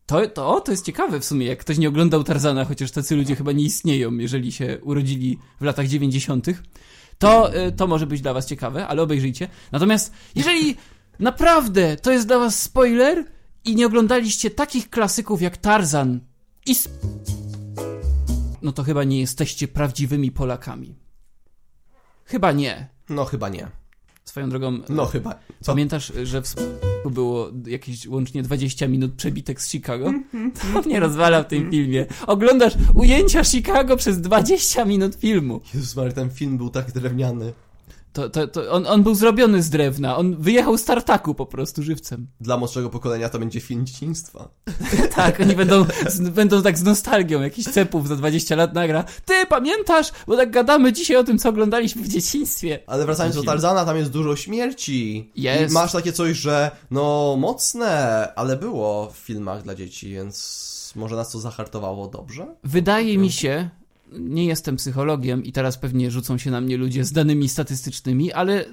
to, 0.06 0.28
to, 0.28 0.56
o, 0.56 0.62
to 0.62 0.72
jest 0.72 0.86
ciekawe 0.86 1.20
w 1.20 1.26
sumie, 1.26 1.46
jak 1.46 1.60
ktoś 1.60 1.78
nie 1.78 1.90
oglądał 1.90 2.24
Tarzana, 2.24 2.66
chociaż 2.66 2.92
tacy 2.92 3.16
ludzie 3.16 3.36
chyba 3.36 3.52
nie 3.52 3.64
istnieją, 3.64 4.18
jeżeli 4.18 4.52
się 4.52 4.78
urodzili 4.82 5.40
w 5.62 5.64
latach 5.64 5.88
90., 5.88 6.48
to, 7.24 7.56
y, 7.56 7.72
to 7.72 7.88
może 7.88 8.08
być 8.08 8.22
dla 8.22 8.34
was 8.34 8.46
ciekawe, 8.46 8.88
ale 8.88 9.02
obejrzyjcie. 9.02 9.48
Natomiast 9.72 10.14
jeżeli 10.36 10.76
naprawdę 11.20 11.98
to 11.98 12.12
jest 12.12 12.28
dla 12.28 12.40
was 12.40 12.60
spoiler 12.60 13.26
i 13.66 13.76
nie 13.76 13.86
oglądaliście 13.86 14.52
takich 14.52 14.90
klasyków 14.90 15.42
jak 15.42 15.58
Tarzan 15.58 16.20
i... 16.66 16.76
No 18.62 18.72
to 18.72 18.84
chyba 18.84 19.04
nie 19.04 19.20
jesteście 19.20 19.68
prawdziwymi 19.68 20.32
Polakami. 20.32 20.96
Chyba 22.26 22.52
nie. 22.52 22.90
No 23.10 23.26
chyba 23.26 23.50
nie. 23.50 23.83
Swoją 24.26 24.50
drogą... 24.50 24.80
No 24.90 25.06
chyba. 25.06 25.40
Co? 25.62 25.72
Pamiętasz, 25.72 26.12
że 26.24 26.42
w 26.42 26.56
było 27.10 27.52
jakieś 27.68 28.08
łącznie 28.08 28.44
20 28.44 28.88
minut 28.88 29.14
przebitek 29.14 29.62
z 29.62 29.70
Chicago? 29.70 30.14
To 30.74 30.82
mnie 30.82 31.00
rozwala 31.00 31.44
w 31.44 31.48
tym 31.48 31.72
filmie. 31.72 32.06
Oglądasz 32.28 32.74
ujęcia 32.96 33.44
Chicago 33.44 33.98
przez 33.98 34.22
20 34.22 34.86
minut 34.86 35.16
filmu. 35.16 35.62
Jezus 35.74 35.96
Maria, 35.96 36.12
ten 36.12 36.30
film 36.30 36.58
był 36.58 36.70
tak 36.70 36.92
drewniany. 36.92 37.54
To, 38.14 38.30
to, 38.30 38.48
to 38.48 38.72
on, 38.72 38.88
on 38.88 39.04
był 39.04 39.16
zrobiony 39.16 39.64
z 39.64 39.70
drewna. 39.70 40.18
On 40.18 40.36
wyjechał 40.42 40.78
z 40.78 40.84
tartaku 40.86 41.36
po 41.36 41.46
prostu 41.46 41.84
żywcem. 41.84 42.28
Dla 42.42 42.58
młodszego 42.58 42.90
pokolenia 42.90 43.30
to 43.30 43.40
będzie 43.40 43.60
film 43.60 43.86
dzieciństwa. 43.86 44.50
Tak, 45.16 45.40
oni 45.40 45.56
będą, 45.56 45.86
z, 46.08 46.30
będą 46.30 46.62
tak 46.62 46.78
z 46.78 46.84
nostalgią 46.84 47.42
jakiś 47.42 47.66
cepów 47.66 48.08
za 48.08 48.16
20 48.16 48.56
lat 48.56 48.74
nagra. 48.74 49.04
Ty, 49.26 49.46
pamiętasz? 49.50 50.12
Bo 50.28 50.38
tak 50.38 50.52
gadamy 50.52 50.94
dzisiaj 50.94 51.18
o 51.18 51.24
tym, 51.24 51.38
co 51.38 51.50
oglądaliśmy 51.50 52.02
w 52.02 52.08
dzieciństwie. 52.08 52.80
Ale 52.88 53.06
wracając 53.06 53.36
do. 53.36 53.44
Tarzana, 53.44 53.86
tam 53.86 53.98
jest 53.98 54.12
dużo 54.12 54.36
śmierci. 54.36 55.32
Jest. 55.36 55.72
I 55.72 55.74
masz 55.74 55.92
takie 55.92 56.14
coś, 56.14 56.38
że 56.38 56.72
no 56.92 57.36
mocne, 57.40 58.34
ale 58.36 58.58
było 58.58 59.12
w 59.14 59.18
filmach 59.18 59.64
dla 59.64 59.76
dzieci, 59.76 60.10
więc 60.10 60.94
może 60.96 61.16
nas 61.16 61.32
to 61.32 61.40
zahartowało 61.40 62.08
dobrze? 62.08 62.56
Wydaje 62.64 63.18
mi 63.18 63.32
się, 63.32 63.70
nie 64.12 64.46
jestem 64.46 64.76
psychologiem 64.76 65.44
i 65.44 65.52
teraz 65.52 65.78
pewnie 65.78 66.12
rzucą 66.12 66.38
się 66.38 66.52
na 66.52 66.62
mnie 66.62 66.78
ludzie 66.78 67.06
z 67.06 67.12
danymi 67.12 67.50
statystycznymi, 67.50 68.32
ale 68.32 68.66
y, 68.66 68.68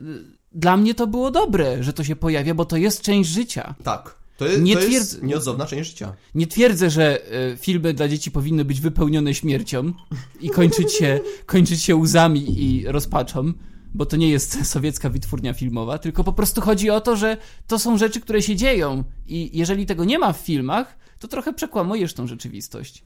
dla 0.53 0.77
mnie 0.77 0.95
to 0.95 1.07
było 1.07 1.31
dobre, 1.31 1.83
że 1.83 1.93
to 1.93 2.05
się 2.05 2.16
pojawia, 2.16 2.55
bo 2.55 2.64
to 2.64 2.77
jest 2.77 3.03
część 3.03 3.31
życia. 3.31 3.75
Tak. 3.85 4.21
To 4.37 4.47
jest, 4.47 4.62
Nie 4.62 4.77
to 4.77 4.83
jest 4.83 5.23
nieodzowna 5.23 5.66
część 5.66 5.90
życia. 5.90 6.12
Nie 6.35 6.47
twierdzę, 6.47 6.90
że 6.90 7.35
y, 7.53 7.57
filmy 7.57 7.95
dla 7.95 8.09
dzieci 8.09 8.31
powinny 8.31 8.64
być 8.64 8.81
wypełnione 8.81 9.35
śmiercią 9.35 9.93
i 10.40 10.51
kończyć 10.51 10.93
się, 10.93 11.21
kończyć 11.47 11.83
się 11.83 11.97
łzami 11.97 12.64
i 12.64 12.87
rozpaczą, 12.87 13.53
bo 13.95 14.07
to 14.07 14.16
nie 14.16 14.29
jest 14.29 14.66
sowiecka 14.66 15.11
wytwórnia 15.11 15.53
filmowa, 15.53 15.99
tylko 15.99 16.25
po 16.25 16.33
prostu 16.33 16.61
chodzi 16.61 16.90
o 16.90 17.01
to, 17.01 17.16
że 17.16 17.37
to 17.66 17.79
są 17.79 17.99
rzeczy, 17.99 18.21
które 18.21 18.43
się 18.43 18.57
dzieją 18.57 19.05
i 19.27 19.59
jeżeli 19.59 19.87
tego 19.87 20.05
nie 20.05 20.19
ma 20.19 20.33
w 20.33 20.38
filmach, 20.38 20.99
to 21.19 21.29
trochę 21.29 21.53
przekłamujesz 21.53 22.14
tą 22.14 22.27
rzeczywistość. 22.27 23.05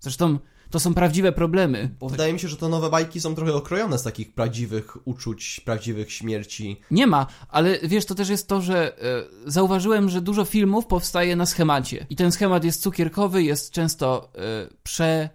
Zresztą 0.00 0.38
to 0.70 0.80
są 0.80 0.94
prawdziwe 0.94 1.32
problemy. 1.32 1.94
Bo 2.00 2.08
wydaje 2.08 2.32
mi 2.32 2.40
się, 2.40 2.48
że 2.48 2.56
te 2.56 2.68
nowe 2.68 2.90
bajki 2.90 3.20
są 3.20 3.34
trochę 3.34 3.54
okrojone 3.54 3.98
z 3.98 4.02
takich 4.02 4.34
prawdziwych 4.34 5.06
uczuć, 5.06 5.60
prawdziwych 5.64 6.12
śmierci. 6.12 6.80
Nie 6.90 7.06
ma, 7.06 7.26
ale 7.48 7.78
wiesz, 7.82 8.06
to 8.06 8.14
też 8.14 8.28
jest 8.28 8.48
to, 8.48 8.60
że 8.60 8.98
e, 8.98 9.24
zauważyłem, 9.46 10.08
że 10.08 10.20
dużo 10.20 10.44
filmów 10.44 10.86
powstaje 10.86 11.36
na 11.36 11.46
schemacie. 11.46 12.06
I 12.10 12.16
ten 12.16 12.32
schemat 12.32 12.64
jest 12.64 12.82
cukierkowy, 12.82 13.42
jest 13.42 13.70
często 13.70 14.28
e, 14.34 14.68
prze. 14.82 15.28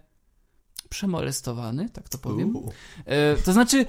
Przemolestowany, 0.92 1.88
tak 1.90 2.08
to 2.08 2.18
powiem. 2.18 2.54
E, 3.06 3.36
to 3.36 3.52
znaczy, 3.52 3.86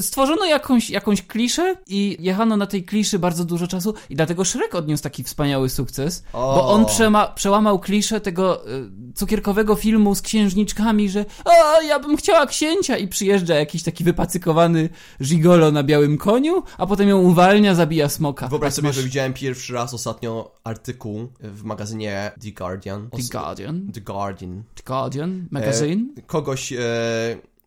stworzono 0.00 0.44
jakąś, 0.44 0.90
jakąś 0.90 1.22
kliszę 1.22 1.76
i 1.86 2.16
jechano 2.20 2.56
na 2.56 2.66
tej 2.66 2.84
kliszy 2.84 3.18
bardzo 3.18 3.44
dużo 3.44 3.66
czasu 3.66 3.94
i 4.10 4.16
dlatego 4.16 4.44
Shrek 4.44 4.74
odniósł 4.74 5.02
taki 5.02 5.24
wspaniały 5.24 5.68
sukces, 5.68 6.24
O. 6.32 6.54
bo 6.54 6.68
on 6.68 6.86
przema, 6.86 7.26
przełamał 7.26 7.78
kliszę 7.78 8.20
tego 8.20 8.66
e, 8.66 8.68
cukierkowego 9.14 9.74
filmu 9.74 10.14
z 10.14 10.22
księżniczkami, 10.22 11.10
że 11.10 11.24
o, 11.44 11.82
ja 11.82 11.98
bym 11.98 12.16
chciała 12.16 12.46
księcia 12.46 12.96
i 12.96 13.08
przyjeżdża 13.08 13.54
jakiś 13.54 13.82
taki 13.82 14.04
wypacykowany 14.04 14.88
żigolo 15.20 15.70
na 15.70 15.82
białym 15.82 16.18
koniu, 16.18 16.62
a 16.78 16.86
potem 16.86 17.08
ją 17.08 17.18
uwalnia, 17.18 17.74
zabija 17.74 18.08
smoka. 18.08 18.48
Wyobraź 18.48 18.68
Tak 18.68 18.76
sobie, 18.76 18.88
masz 18.88 18.96
że 18.96 19.02
widziałem 19.02 19.32
pierwszy 19.32 19.72
raz 19.74 19.94
ostatnio 19.94 20.52
artykuł 20.64 21.28
w 21.40 21.64
magazynie 21.64 22.32
The 22.42 22.50
Guardian. 22.50 23.10
The 23.10 23.38
Guardian, 23.38 23.92
The 23.92 24.00
Guardian. 24.00 24.62
The 24.74 24.82
Guardian 24.82 25.46
magazine. 25.50 26.06
E, 26.18 26.22
kogoś, 26.46 26.72
e, 26.72 26.78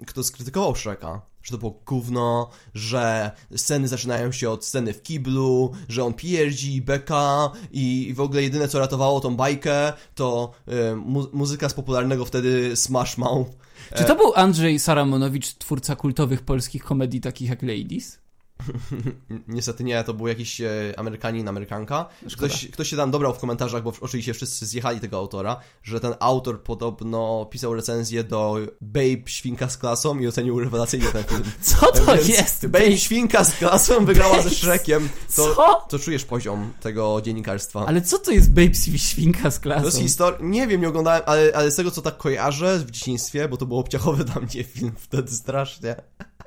kto 0.05 0.23
skrytykował 0.23 0.75
Shreka, 0.75 1.21
że 1.43 1.51
to 1.51 1.57
było 1.57 1.81
gówno, 1.85 2.49
że 2.73 3.31
sceny 3.55 3.87
zaczynają 3.87 4.31
się 4.31 4.49
od 4.49 4.65
sceny 4.65 4.93
w 4.93 5.03
kiblu, 5.03 5.71
że 5.89 6.03
on 6.03 6.13
pierdzi, 6.13 6.81
beka 6.81 7.51
i, 7.71 8.13
w 8.15 8.21
ogóle 8.21 8.43
jedyne 8.43 8.67
co 8.67 8.79
ratowało 8.79 9.19
tą 9.19 9.35
bajkę 9.35 9.93
to 10.15 10.51
e, 10.67 10.95
mu 10.95 11.27
muzyka 11.33 11.69
z 11.69 11.73
popularnego 11.73 12.25
wtedy 12.25 12.75
Smash 12.75 13.17
Mouth. 13.17 13.51
Czy 13.95 14.03
to 14.03 14.15
był 14.15 14.33
Andrzej 14.35 14.79
Saramonowicz, 14.79 15.53
twórca 15.53 15.95
kultowych 15.95 16.41
polskich 16.41 16.83
komedii 16.83 17.21
takich 17.21 17.49
jak 17.49 17.61
Ladies? 17.61 18.19
Niestety 19.47 19.83
nie, 19.83 20.03
to 20.03 20.13
był 20.13 20.27
jakiś 20.27 20.61
e, 20.61 20.93
Amerykanin, 20.97 21.47
Amerykanka. 21.47 22.05
Szkoda. 22.27 22.47
Ktoś, 22.47 22.67
ktoś 22.67 22.89
się 22.89 22.97
tam 22.97 23.11
dobrał 23.11 23.33
w 23.33 23.39
komentarzach, 23.39 23.83
bo 23.83 23.93
oczywiście 24.01 24.33
wszyscy 24.33 24.65
zjechali 24.65 24.99
tego 24.99 25.17
autora, 25.17 25.59
że 25.83 25.99
ten 25.99 26.13
autor 26.19 26.63
podobno 26.63 27.47
pisał 27.51 27.73
recenzję 27.73 28.23
do 28.23 28.57
Babe 28.81 29.21
Świnka 29.25 29.69
z 29.69 29.77
klasą 29.77 30.19
i 30.19 30.27
ocenił 30.27 30.59
rewelacyjnie 30.59 31.07
ten 31.07 31.23
film. 31.23 31.43
Co 31.61 31.91
to 31.91 32.15
Więc 32.15 32.27
jest? 32.27 32.67
Babe 32.67 32.97
Świnka 32.97 33.43
z 33.43 33.55
klasą 33.55 34.05
wygrała 34.05 34.41
ze 34.41 34.49
Shrekiem. 34.49 35.09
To, 35.35 35.55
Co? 35.55 35.85
to 35.89 35.99
czujesz 35.99 36.25
poziom 36.25 36.73
tego 36.81 37.21
dziennikarstwa. 37.21 37.85
Ale 37.85 38.01
co 38.01 38.19
to 38.19 38.31
jest 38.31 38.53
Babes 38.53 38.85
Świnka 38.97 39.51
z 39.51 39.59
klasą? 39.59 39.81
To 39.81 39.87
jest 39.87 39.99
historia, 39.99 40.39
nie 40.41 40.67
wiem, 40.67 40.81
nie 40.81 40.87
oglądałem, 40.87 41.21
ale, 41.25 41.51
ale 41.55 41.71
z 41.71 41.75
tego 41.75 41.91
co 41.91 42.01
tak 42.01 42.17
kojarzę 42.17 42.79
w 42.79 42.91
dzieciństwie, 42.91 43.47
bo 43.47 43.57
to 43.57 43.65
był 43.65 43.79
obciachowy 43.79 44.23
dla 44.23 44.41
mnie 44.41 44.63
film 44.63 44.91
wtedy 44.97 45.31
strasznie. 45.31 45.95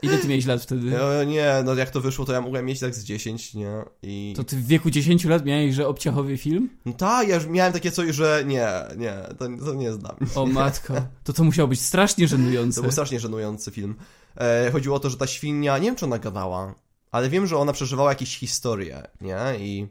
Ile 0.03 0.19
ty 0.19 0.29
miałeś 0.29 0.47
lat 0.47 0.63
wtedy? 0.63 0.91
No, 0.91 1.25
nie, 1.25 1.63
no 1.65 1.75
jak 1.75 1.91
to 1.91 2.01
wyszło, 2.01 2.25
to 2.25 2.33
ja 2.33 2.41
mogłem 2.41 2.67
mieć 2.67 2.81
tak 2.81 2.95
z 2.95 3.05
10, 3.05 3.55
nie? 3.55 3.73
I... 4.03 4.35
To 4.37 4.45
ty 4.45 4.57
w 4.57 4.67
wieku 4.67 4.91
10 4.91 5.25
lat 5.25 5.45
miałeś, 5.45 5.75
że 5.75 5.89
obciachowy 5.89 6.39
film? 6.39 6.71
No 6.85 6.93
tak, 6.93 7.29
ja 7.29 7.35
już 7.35 7.47
miałem 7.47 7.73
takie 7.73 7.91
coś, 7.91 8.15
że 8.15 8.43
nie, 8.47 8.69
nie, 8.97 9.15
to, 9.39 9.45
to 9.65 9.75
nie 9.75 9.91
mnie. 9.91 9.99
O 10.35 10.47
matko. 10.47 10.95
To 11.25 11.33
to 11.33 11.45
musiało 11.45 11.69
być 11.69 11.81
strasznie 11.81 12.29
żenujące. 12.29 12.77
To 12.77 12.83
był 12.83 12.93
strasznie 12.93 13.21
żenujący 13.21 13.71
film. 13.71 13.95
E, 14.37 14.71
chodziło 14.73 14.97
o 14.97 15.01
to, 15.01 15.11
że 15.11 15.17
ta 15.17 15.27
świnia, 15.27 15.79
nie 15.79 15.87
wiem 15.87 15.97
czy 15.97 16.05
ona 16.05 16.19
gadała, 16.19 16.75
ale 17.11 17.29
wiem, 17.29 17.47
że 17.47 17.57
ona 17.57 17.73
przeżywała 17.73 18.11
jakieś 18.11 18.39
historie, 18.39 19.03
nie? 19.21 19.39
I, 19.59 19.87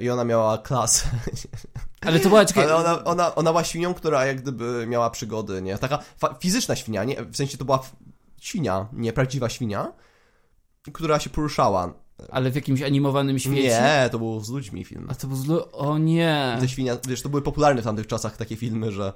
i 0.00 0.10
ona 0.10 0.24
miała 0.24 0.58
klasę. 0.58 1.04
Ale 2.00 2.20
to 2.20 2.28
była, 2.28 2.44
czekaj, 2.44 2.64
Ale 2.64 2.76
ona, 2.76 3.04
ona, 3.04 3.34
ona 3.34 3.50
była 3.50 3.64
świnią, 3.64 3.94
która 3.94 4.26
jak 4.26 4.42
gdyby 4.42 4.86
miała 4.88 5.10
przygody, 5.10 5.62
nie? 5.62 5.78
Taka 5.78 5.98
fizyczna 6.40 6.76
świnia, 6.76 7.04
nie? 7.04 7.24
W 7.24 7.36
sensie 7.36 7.58
to 7.58 7.64
była 7.64 7.82
świnia, 8.40 8.88
nie 8.92 9.12
prawdziwa 9.12 9.48
świnia, 9.48 9.92
która 10.92 11.18
się 11.20 11.30
poruszała. 11.30 11.94
ale 12.30 12.50
w 12.50 12.54
jakimś 12.54 12.82
animowanym 12.82 13.38
świecie? 13.38 13.62
Nie, 13.82 14.08
to 14.12 14.18
był 14.18 14.40
z 14.40 14.48
ludźmi 14.50 14.84
film. 14.84 15.06
A 15.10 15.14
to 15.14 15.26
był 15.26 15.36
zlo... 15.36 15.72
O 15.72 15.98
nie. 15.98 16.56
Te 16.60 16.68
świnia, 16.68 16.96
wiesz, 17.08 17.22
to 17.22 17.28
były 17.28 17.42
popularne 17.42 17.80
w 17.82 17.84
tamtych 17.84 18.06
czasach 18.06 18.36
takie 18.36 18.56
filmy, 18.56 18.92
że 18.92 19.12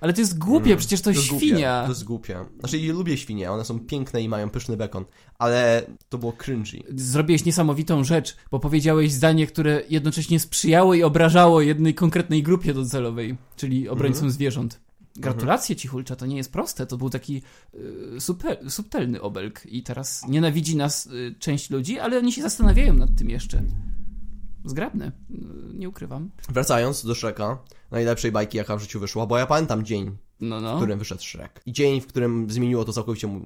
Ale 0.00 0.12
to 0.12 0.20
jest 0.20 0.38
głupie, 0.38 0.76
przecież 0.76 1.00
to, 1.00 1.10
Mm. 1.10 1.16
jest 1.20 1.30
głupie, 1.30 1.46
świnia. 1.46 1.82
To 1.82 1.88
jest 1.88 2.04
głupie. 2.04 2.44
Znaczy, 2.60 2.78
ja 2.78 2.92
lubię 2.92 3.16
świnie, 3.16 3.50
one 3.52 3.64
są 3.64 3.80
piękne 3.80 4.22
i 4.22 4.28
mają 4.28 4.50
pyszny 4.50 4.76
bekon, 4.76 5.04
ale 5.38 5.82
to 6.08 6.18
było 6.18 6.32
cringy. 6.32 6.82
Zrobiłeś 6.94 7.44
niesamowitą 7.44 8.04
rzecz, 8.04 8.36
bo 8.50 8.60
powiedziałeś 8.60 9.12
zdanie, 9.12 9.46
które 9.46 9.82
jednocześnie 9.88 10.40
sprzyjało 10.40 10.94
i 10.94 11.02
obrażało 11.02 11.60
jednej 11.60 11.94
konkretnej 11.94 12.42
grupie 12.42 12.74
docelowej, 12.74 13.36
czyli 13.56 13.88
obrońcom 13.88 14.18
Mhm. 14.18 14.32
zwierząt. 14.32 14.80
Gratulacje 15.20 15.76
ci, 15.76 15.88
Hulcza, 15.88 16.16
to 16.16 16.26
nie 16.26 16.36
jest 16.36 16.52
proste. 16.52 16.86
To 16.86 16.96
był 16.98 17.10
taki 17.10 17.42
y, 17.74 18.20
super, 18.20 18.70
subtelny 18.70 19.20
obelg 19.22 19.66
i 19.66 19.82
teraz 19.82 20.28
nienawidzi 20.28 20.76
nas 20.76 21.06
y, 21.06 21.34
część 21.38 21.70
ludzi, 21.70 21.98
ale 21.98 22.18
oni 22.18 22.32
się 22.32 22.42
zastanawiają 22.42 22.94
nad 22.94 23.14
tym 23.18 23.30
jeszcze. 23.30 23.62
Zgrabne, 24.64 25.06
y, 25.30 25.34
nie 25.74 25.88
ukrywam. 25.88 26.30
Wracając 26.48 27.04
do 27.06 27.14
Shreka, 27.14 27.58
najlepszej 27.90 28.32
bajki, 28.32 28.58
jaka 28.58 28.76
w 28.76 28.80
życiu 28.80 29.00
wyszła, 29.00 29.26
bo 29.26 29.38
ja 29.38 29.46
pamiętam 29.46 29.84
dzień, 29.84 30.16
No, 30.40 30.58
w 30.58 30.62
no. 30.62 30.76
którym 30.76 30.98
wyszedł 30.98 31.22
Shrek. 31.22 31.62
I 31.66 31.72
dzień, 31.72 32.00
w 32.00 32.06
którym 32.06 32.50
zmieniło 32.50 32.84
to 32.84 32.92
całkowicie 32.92 33.26
mój, 33.26 33.42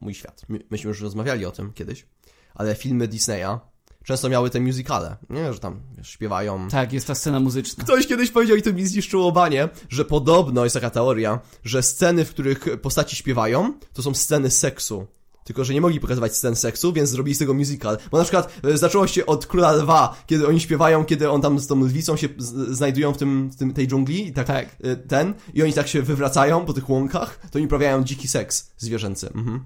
mój 0.00 0.14
świat. 0.14 0.42
My- 0.48 0.60
Myśmy 0.70 0.88
już 0.88 1.00
rozmawiali 1.00 1.44
o 1.44 1.50
tym 1.50 1.72
kiedyś, 1.72 2.06
ale 2.54 2.74
filmy 2.74 3.08
Disneya 3.08 3.58
często 4.06 4.28
miały 4.28 4.50
te 4.50 4.60
musicale, 4.60 5.16
nie? 5.30 5.52
Że 5.52 5.58
tam 5.58 5.80
wiesz, 5.96 6.08
śpiewają. 6.10 6.68
Tak, 6.68 6.92
jest 6.92 7.06
ta 7.06 7.14
scena 7.14 7.40
muzyczna. 7.40 7.84
Ktoś 7.84 8.06
kiedyś 8.06 8.30
powiedział 8.30 8.56
i 8.56 8.62
to 8.62 8.72
mi 8.72 8.86
zniszczyło 8.86 9.32
banie, 9.32 9.68
że 9.88 10.04
podobno 10.04 10.64
jest 10.64 10.74
taka 10.74 10.90
teoria, 10.90 11.40
że 11.64 11.82
sceny, 11.82 12.24
w 12.24 12.30
których 12.30 12.80
postaci 12.82 13.16
śpiewają, 13.16 13.72
to 13.92 14.02
są 14.02 14.14
sceny 14.14 14.50
seksu. 14.50 15.06
Tylko, 15.44 15.64
że 15.64 15.74
nie 15.74 15.80
mogli 15.80 16.00
pokazywać 16.00 16.36
scen 16.36 16.56
seksu, 16.56 16.92
więc 16.92 17.10
zrobili 17.10 17.34
z 17.34 17.38
tego 17.38 17.54
musical. 17.54 17.98
Bo 18.10 18.18
na 18.18 18.24
przykład 18.24 18.60
e, 18.64 18.78
zaczęło 18.78 19.06
się 19.06 19.26
od 19.26 19.46
Króla 19.46 19.72
Lwa, 19.72 20.22
kiedy 20.26 20.46
oni 20.48 20.60
śpiewają, 20.60 21.04
kiedy 21.04 21.30
on 21.30 21.40
tam 21.40 21.58
z 21.58 21.66
tą 21.66 21.84
lwicą 21.84 22.16
się 22.16 22.28
znajdują 22.68 23.12
w 23.12 23.16
tym, 23.16 23.50
w 23.50 23.56
tym 23.56 23.72
tej 23.72 23.88
dżungli 23.88 24.26
i 24.26 24.32
tak, 24.32 24.46
Tak. 24.46 24.76
e, 24.82 24.96
ten, 24.96 25.34
i 25.54 25.62
oni 25.62 25.72
tak 25.72 25.88
się 25.88 26.02
wywracają 26.02 26.64
po 26.64 26.72
tych 26.72 26.90
łąkach, 26.90 27.38
to 27.50 27.58
oni 27.58 27.66
uprawiają 27.66 28.04
dziki 28.04 28.28
seks 28.28 28.70
zwierzęcy. 28.78 29.26
Mhm. 29.34 29.64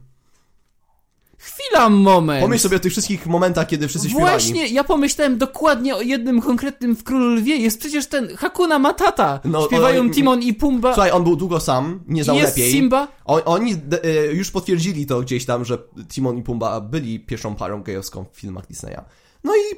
Chwila, 1.41 1.89
moment! 1.89 2.43
Pomyśl 2.43 2.63
sobie 2.63 2.77
o 2.77 2.81
tych 2.81 2.93
wszystkich 2.93 3.27
momentach, 3.27 3.67
kiedy 3.67 3.89
wszyscy 3.89 4.11
śpiewali. 4.11 4.31
Właśnie, 4.31 4.67
ja 4.67 4.85
pomyślałem 4.85 5.39
dokładnie 5.39 5.97
o 5.97 6.01
jednym 6.01 6.41
konkretnym 6.41 6.97
w 6.97 7.05
Królu 7.05 7.35
Lwie. 7.35 7.57
Jest 7.57 7.81
przecież 7.81 8.07
ten 8.07 8.37
Hakuna 8.37 8.79
Matata. 8.79 9.41
No, 9.45 9.67
Śpiewają 9.67 10.11
Timon 10.11 10.43
i 10.43 10.55
Pumba. 10.55 10.95
Słuchaj, 10.95 11.11
on 11.11 11.25
był 11.25 11.37
długo 11.37 11.61
sam, 11.61 12.05
nie 12.09 12.25
znał 12.25 12.37
jest 12.37 12.57
lepiej. 12.57 12.73
Simba. 12.73 13.09
Oni 13.25 13.77
de, 13.77 14.05
e, 14.05 14.27
już 14.33 14.51
potwierdzili 14.51 15.07
to 15.07 15.21
gdzieś 15.21 15.47
tam, 15.47 15.65
że 15.65 15.79
Timon 16.09 16.39
i 16.39 16.43
Pumba 16.43 16.81
byli 16.81 17.21
pierwszą 17.21 17.55
parą 17.55 17.83
gejowską 17.83 18.25
w 18.33 18.37
filmach 18.37 18.67
Disneya. 18.67 19.01
No 19.45 19.57
i 19.57 19.77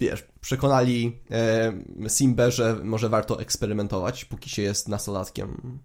wiesz, 0.00 0.26
przekonali 0.40 1.20
e, 1.30 2.08
Simbę, 2.08 2.50
że 2.50 2.76
może 2.82 3.08
warto 3.08 3.40
eksperymentować, 3.40 4.24
póki 4.24 4.50
się 4.50 4.62
jest 4.62 4.88
nastolatkiem. 4.88 5.78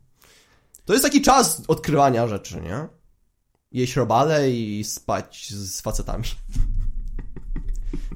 To 0.85 0.93
jest 0.93 1.05
taki 1.05 1.21
czas 1.21 1.61
odkrywania 1.67 2.27
rzeczy, 2.27 2.61
nie? 2.61 3.02
Jeść 3.73 3.95
robale 3.95 4.51
i 4.51 4.83
spać 4.83 5.49
z 5.51 5.81
facetami. 5.81 6.23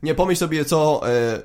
Nie 0.04 0.15
pomyśl 0.15 0.39
sobie, 0.39 0.65
co 0.65 1.02
e, 1.10 1.36
e, 1.36 1.41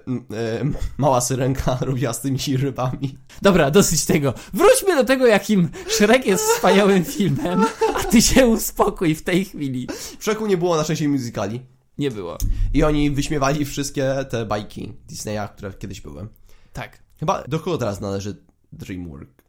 mała 0.98 1.20
syrenka 1.20 1.79
robiła 1.81 2.12
z 2.12 2.20
tymi 2.20 2.38
rybami. 2.57 3.18
Dobra, 3.42 3.70
dosyć 3.70 4.05
tego. 4.05 4.35
Wróćmy 4.53 4.96
do 4.96 5.05
tego, 5.05 5.27
jakim 5.27 5.68
Shrek 5.88 6.27
jest 6.27 6.44
wspaniałym 6.44 7.05
filmem, 7.05 7.64
a 7.94 8.05
ty 8.05 8.22
się 8.22 8.46
uspokój 8.46 9.14
w 9.14 9.22
tej 9.22 9.44
chwili. 9.44 9.88
W 10.18 10.25
Shrek 10.25 10.40
nie 10.40 10.57
było 10.57 10.77
na 10.77 10.85
szczęście 10.85 11.09
musicali. 11.09 11.61
Nie 11.98 12.11
było. 12.11 12.38
I 12.75 12.83
oni 12.83 13.11
wyśmiewali 13.11 13.64
wszystkie 13.64 14.14
te 14.31 14.46
bajki 14.46 14.92
Disneya, 15.09 15.48
które 15.57 15.72
kiedyś 15.72 16.01
były. 16.01 16.29
Tak. 16.72 16.98
Chyba 17.20 17.44
do 17.48 17.61
kogo 17.61 17.79
teraz 17.79 18.01
należy 18.01 18.37
DreamWorks? 18.72 19.41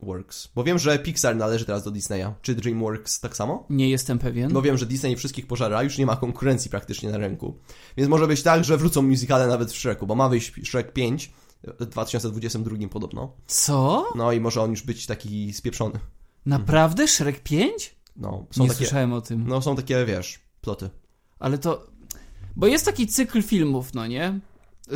Bo 0.55 0.63
wiem, 0.63 0.79
że 0.79 0.99
Pixar 0.99 1.35
należy 1.35 1.65
teraz 1.65 1.83
do 1.83 1.91
Disneya. 1.91 2.25
Czy 2.41 2.55
DreamWorks 2.55 3.19
tak 3.19 3.35
samo? 3.35 3.65
Nie 3.69 3.89
jestem 3.89 4.19
pewien. 4.19 4.53
Bo 4.53 4.61
wiem, 4.61 4.77
że 4.77 4.85
Disney 4.85 5.15
wszystkich 5.15 5.47
pożera, 5.47 5.83
już 5.83 5.97
nie 5.97 6.05
ma 6.05 6.15
konkurencji 6.15 6.69
praktycznie 6.71 7.11
na 7.11 7.17
rynku. 7.17 7.57
Więc 7.97 8.09
może 8.09 8.27
być 8.27 8.43
tak, 8.43 8.63
że 8.63 8.77
wrócą 8.77 9.01
musicale 9.01 9.47
nawet 9.47 9.71
w 9.71 9.77
Shreku, 9.77 10.07
bo 10.07 10.15
ma 10.15 10.29
wyjść 10.29 10.53
Shrek 10.63 10.93
5 10.93 11.31
w 11.79 11.85
2022 11.85 12.87
podobno. 12.87 13.31
Co? 13.47 14.05
No 14.15 14.31
i 14.31 14.39
może 14.39 14.61
on 14.61 14.71
już 14.71 14.81
być 14.83 15.05
taki 15.05 15.53
spieprzony. 15.53 15.99
Naprawdę? 16.45 17.07
Shrek 17.07 17.39
5? 17.39 17.95
No, 18.15 18.45
są 18.51 18.63
Nie 18.63 18.69
takie, 18.69 18.77
słyszałem 18.77 19.13
o 19.13 19.21
tym. 19.21 19.47
no, 19.47 19.61
są 19.61 19.75
takie, 19.75 20.05
wiesz, 20.05 20.39
ploty. 20.61 20.89
Ale 21.39 21.57
to... 21.57 21.87
Bo 22.55 22.67
jest 22.67 22.85
taki 22.85 23.07
cykl 23.07 23.41
filmów, 23.41 23.93
no 23.93 24.07
nie? 24.07 24.39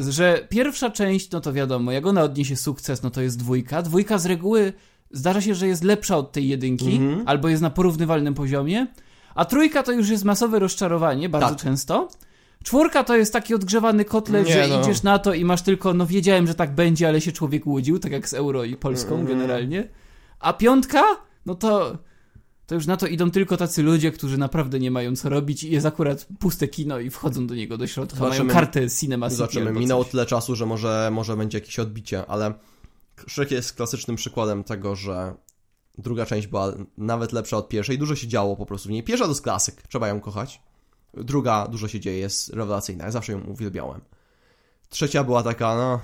Że 0.10 0.48
pierwsza 0.50 0.90
część, 0.90 1.32
no 1.32 1.42
to 1.42 1.54
wiadomo, 1.54 1.92
jak 1.92 2.06
ona 2.06 2.24
odniesie 2.24 2.56
sukces, 2.56 3.04
no 3.04 3.12
to 3.12 3.22
jest 3.22 3.38
dwójka. 3.40 3.82
Dwójka 3.82 4.18
z 4.18 4.26
reguły 4.26 4.74
zdarza 5.12 5.42
się, 5.42 5.56
że 5.56 5.68
jest 5.68 5.84
lepsza 5.84 6.18
od 6.18 6.32
tej 6.32 6.48
jedynki, 6.48 6.96
Mhm. 6.96 7.24
albo 7.28 7.50
jest 7.50 7.62
na 7.62 7.70
porównywalnym 7.70 8.34
poziomie. 8.34 8.88
A 9.36 9.46
trójka 9.46 9.84
to 9.84 9.92
już 9.92 10.10
jest 10.10 10.24
masowe 10.24 10.60
rozczarowanie, 10.60 11.30
bardzo 11.30 11.50
Tak. 11.50 11.58
często. 11.58 12.08
Czwórka 12.64 13.04
to 13.04 13.16
jest 13.18 13.34
taki 13.34 13.54
odgrzewany 13.56 14.06
kotlet, 14.06 14.48
Nie, 14.48 14.54
że 14.54 14.68
no. 14.68 14.82
idziesz 14.82 15.04
na 15.04 15.20
to 15.20 15.34
i 15.34 15.46
masz 15.46 15.62
tylko, 15.62 15.94
no 15.94 16.06
wiedziałem, 16.06 16.48
że 16.48 16.56
tak 16.56 16.76
będzie, 16.76 17.08
ale 17.08 17.22
się 17.22 17.32
człowiek 17.32 17.68
łudził, 17.68 18.00
tak 18.00 18.12
jak 18.12 18.30
z 18.30 18.34
Euro 18.34 18.64
i 18.64 18.76
Polską 18.76 19.16
Mhm. 19.20 19.28
generalnie. 19.40 19.88
A 20.40 20.54
piątka, 20.54 21.04
no 21.46 21.56
to 21.56 21.98
to 22.68 22.76
już 22.76 22.86
na 22.86 22.98
to 22.98 23.08
idą 23.08 23.32
tylko 23.32 23.58
tacy 23.58 23.84
ludzie, 23.84 24.12
którzy 24.12 24.38
naprawdę 24.38 24.80
nie 24.80 24.92
mają 24.92 25.16
co 25.16 25.30
robić 25.30 25.64
i 25.64 25.72
jest 25.72 25.86
akurat 25.86 26.28
puste 26.40 26.68
kino 26.68 27.00
i 27.00 27.10
wchodzą 27.10 27.48
do 27.48 27.56
niego 27.56 27.78
do 27.78 27.88
środka, 27.88 28.18
Zobaczymy- 28.20 28.46
mają 28.48 28.60
kartę 28.60 28.90
Cinema 28.90 29.30
Zobaczymy, 29.30 29.72
minęło 29.72 30.04
tyle 30.04 30.26
czasu, 30.26 30.56
że 30.56 30.66
może, 30.66 31.10
może 31.14 31.38
będzie 31.38 31.58
jakieś 31.58 31.80
odbicie, 31.80 32.26
ale 32.28 32.54
Shrek 33.28 33.52
jest 33.52 33.74
klasycznym 33.74 34.16
przykładem 34.16 34.64
tego, 34.64 34.96
że 34.96 35.36
druga 35.98 36.26
część 36.26 36.48
była 36.48 36.74
nawet 36.98 37.34
lepsza 37.34 37.58
od 37.58 37.70
pierwszej. 37.70 37.98
Dużo 37.98 38.16
się 38.16 38.28
działo 38.28 38.56
po 38.56 38.66
prostu 38.66 38.90
w 38.90 38.92
niej. 38.92 39.04
Pierwsza 39.04 39.26
to 39.26 39.32
jest 39.32 39.42
klasyk, 39.42 39.82
trzeba 39.82 40.08
ją 40.08 40.20
kochać. 40.20 40.62
Druga 41.14 41.68
dużo 41.68 41.88
się 41.88 42.00
dzieje, 42.00 42.20
jest 42.20 42.50
rewelacyjna, 42.50 43.06
ja 43.06 43.12
zawsze 43.12 43.32
ją 43.32 43.42
uwielbiałem. 43.42 44.02
Trzecia 44.90 45.24
była 45.24 45.44
taka, 45.44 45.76
no... 45.76 46.00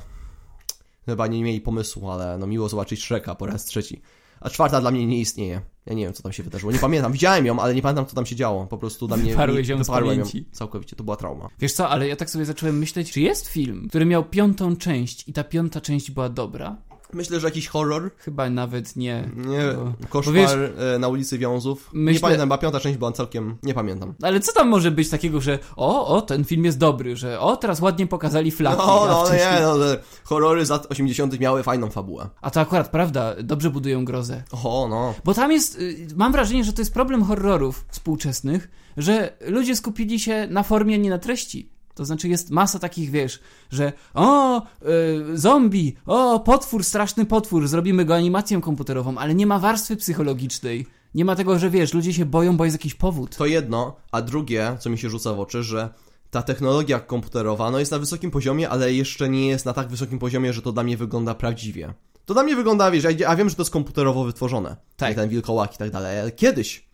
Chyba 1.06 1.28
nie 1.28 1.44
mieli 1.44 1.62
pomysłu, 1.62 2.12
ale 2.12 2.38
no 2.38 2.48
miło 2.48 2.70
zobaczyć 2.70 3.04
Shreka 3.04 3.36
po 3.36 3.46
raz 3.46 3.66
trzeci. 3.66 4.02
A 4.40 4.50
czwarta 4.50 4.82
dla 4.82 4.92
mnie 4.92 5.08
nie 5.08 5.20
istnieje. 5.20 5.62
Ja 5.86 5.94
nie 5.94 6.04
wiem, 6.04 6.14
co 6.14 6.24
tam 6.24 6.34
się 6.34 6.44
wydarzyło. 6.44 6.72
Nie 6.72 6.80
pamiętam. 6.80 7.12
Widziałem 7.12 7.46
ją, 7.46 7.60
ale 7.60 7.76
nie 7.76 7.82
pamiętam, 7.82 8.06
co 8.06 8.16
tam 8.16 8.26
się 8.26 8.36
działo. 8.36 8.68
Po 8.68 8.78
prostu 8.78 9.08
dla 9.08 9.18
mnie... 9.18 9.32
Wyparłeś 9.32 9.68
ją 9.68 9.78
wyparłem 9.78 10.18
pamięci. 10.18 10.46
Całkowicie. 10.52 10.96
To 10.96 11.04
była 11.04 11.16
trauma. 11.16 11.50
Wiesz 11.60 11.74
co, 11.74 11.90
ale 11.90 12.08
ja 12.08 12.16
tak 12.16 12.30
sobie 12.30 12.46
zacząłem 12.46 12.78
myśleć, 12.78 13.12
czy 13.12 13.22
jest 13.22 13.48
film, 13.48 13.90
który 13.90 14.06
miał 14.06 14.26
piątą 14.26 14.76
część 14.76 15.28
i 15.28 15.34
ta 15.34 15.44
piąta 15.44 15.82
część 15.82 16.12
była 16.12 16.30
dobra? 16.30 16.78
Myślę, 17.14 17.40
że 17.40 17.48
jakiś 17.48 17.68
horror. 17.68 18.12
Chyba 18.18 18.50
nawet 18.50 18.96
nie. 18.96 19.30
Nie, 19.36 19.60
Bo- 19.76 20.08
koszmar 20.10 20.36
bo 20.36 20.42
wiesz- 20.42 20.72
e, 20.96 21.00
na 21.00 21.08
ulicy 21.08 21.38
Wiązów. 21.38 21.90
Nie 21.94 22.00
Myślę- 22.00 22.22
pamiętam, 22.22 22.50
bo 22.50 22.58
piąta 22.58 22.80
część 22.80 22.98
była 22.98 23.12
całkiem... 23.12 23.58
Nie 23.64 23.74
pamiętam. 23.74 24.14
Ale 24.22 24.40
co 24.40 24.54
tam 24.54 24.70
może 24.70 24.92
być 24.92 25.10
takiego, 25.10 25.42
że 25.42 25.60
o, 25.76 26.08
o, 26.08 26.22
ten 26.22 26.44
film 26.46 26.66
jest 26.66 26.78
dobry, 26.78 27.16
że 27.16 27.40
o, 27.40 27.58
teraz 27.58 27.80
ładnie 27.82 28.08
pokazali 28.08 28.52
flaki. 28.52 28.78
No, 28.78 29.04
a 29.04 29.08
no, 29.08 29.26
wcześniej- 29.26 29.54
nie, 29.54 29.62
no, 29.62 29.76
horrory 30.24 30.66
z 30.66 30.70
lat 30.70 30.88
80 30.92 31.40
miały 31.40 31.64
fajną 31.64 31.90
fabułę. 31.90 32.30
A 32.42 32.50
to 32.52 32.60
akurat 32.62 32.90
prawda, 32.92 33.36
dobrze 33.44 33.70
budują 33.70 34.06
grozę. 34.06 34.44
O, 34.64 34.88
no. 34.90 35.14
Bo 35.26 35.34
tam 35.34 35.52
jest, 35.52 35.80
y, 35.80 36.08
mam 36.16 36.32
wrażenie, 36.32 36.64
że 36.64 36.74
to 36.74 36.82
jest 36.82 36.94
problem 36.94 37.24
horrorów 37.24 37.86
współczesnych, 37.90 38.70
że 38.98 39.38
ludzie 39.48 39.76
skupili 39.76 40.20
się 40.20 40.48
na 40.50 40.64
formie, 40.64 41.00
nie 41.00 41.10
na 41.10 41.18
treści. 41.20 41.73
To 41.96 42.06
znaczy 42.06 42.28
jest 42.28 42.50
masa 42.50 42.80
takich, 42.80 43.10
wiesz, 43.10 43.40
że 43.72 43.94
o, 44.14 44.62
y, 44.62 45.38
zombie, 45.38 45.96
o, 46.06 46.40
potwór, 46.40 46.84
straszny 46.84 47.26
potwór, 47.26 47.68
zrobimy 47.68 48.06
go 48.06 48.16
animacją 48.16 48.62
komputerową, 48.62 49.18
ale 49.18 49.36
nie 49.36 49.48
ma 49.48 49.60
warstwy 49.60 49.96
psychologicznej. 49.96 50.86
Nie 51.16 51.26
ma 51.26 51.36
tego, 51.36 51.60
że 51.60 51.70
wiesz, 51.70 51.94
ludzie 51.94 52.14
się 52.14 52.26
boją, 52.26 52.58
bo 52.58 52.66
jest 52.66 52.76
jakiś 52.76 52.94
powód. 52.94 53.36
To 53.36 53.46
jedno, 53.46 53.96
a 54.12 54.22
drugie, 54.22 54.78
co 54.80 54.90
mi 54.90 54.98
się 54.98 55.10
rzuca 55.10 55.34
w 55.34 55.40
oczy, 55.40 55.64
że 55.64 55.90
ta 56.32 56.42
technologia 56.42 57.00
komputerowa 57.00 57.72
no 57.72 57.80
jest 57.80 57.92
na 57.92 58.00
wysokim 58.00 58.32
poziomie, 58.32 58.70
ale 58.70 58.94
jeszcze 58.94 59.30
nie 59.30 59.48
jest 59.48 59.66
na 59.66 59.74
tak 59.74 59.88
wysokim 59.88 60.20
poziomie, 60.20 60.54
że 60.54 60.62
to 60.62 60.72
dla 60.72 60.84
mnie 60.84 60.98
wygląda 60.98 61.36
prawdziwie. 61.36 61.94
To 62.26 62.34
dla 62.34 62.44
mnie 62.44 62.56
wygląda, 62.56 62.92
wiesz, 62.92 63.04
ja 63.18 63.36
wiem, 63.36 63.50
że 63.50 63.56
to 63.56 63.62
jest 63.62 63.72
komputerowo 63.72 64.24
wytworzone. 64.24 64.76
Tak. 64.98 65.10
Nie 65.10 65.16
ten 65.16 65.30
wilkołak 65.30 65.76
i 65.76 65.78
tak 65.78 65.92
dalej, 65.92 66.20
ale 66.20 66.32
kiedyś 66.32 66.86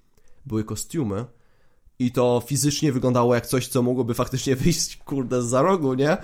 były 0.45 0.63
kostiumy 0.63 1.25
i 1.99 2.11
to 2.11 2.43
fizycznie 2.45 2.91
wyglądało 2.91 3.35
jak 3.35 3.47
coś, 3.47 3.67
co 3.67 3.81
mogłoby 3.81 4.13
faktycznie 4.13 4.55
wyjść, 4.65 4.97
kurde, 4.97 5.41
z 5.41 5.45
za 5.45 5.61
rogu, 5.61 5.93
nie? 5.93 6.17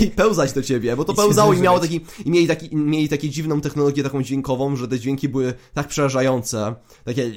I 0.00 0.10
pełzać 0.10 0.52
do 0.52 0.62
ciebie, 0.62 0.96
bo 0.96 1.04
to 1.04 1.12
I 1.12 1.16
pełzało 1.16 1.52
i 1.52 1.60
miało 1.60 1.80
taki, 1.80 2.00
i 2.24 2.30
mieli, 2.30 2.46
taki, 2.46 2.76
mieli 2.76 3.08
takie 3.08 3.30
dziwną 3.30 3.60
technologię 3.60 4.02
taką 4.02 4.22
dźwiękową, 4.22 4.76
że 4.76 4.88
te 4.88 4.98
dźwięki 4.98 5.28
były 5.28 5.54
tak 5.74 5.88
przerażające, 5.88 6.74
takie 7.04 7.32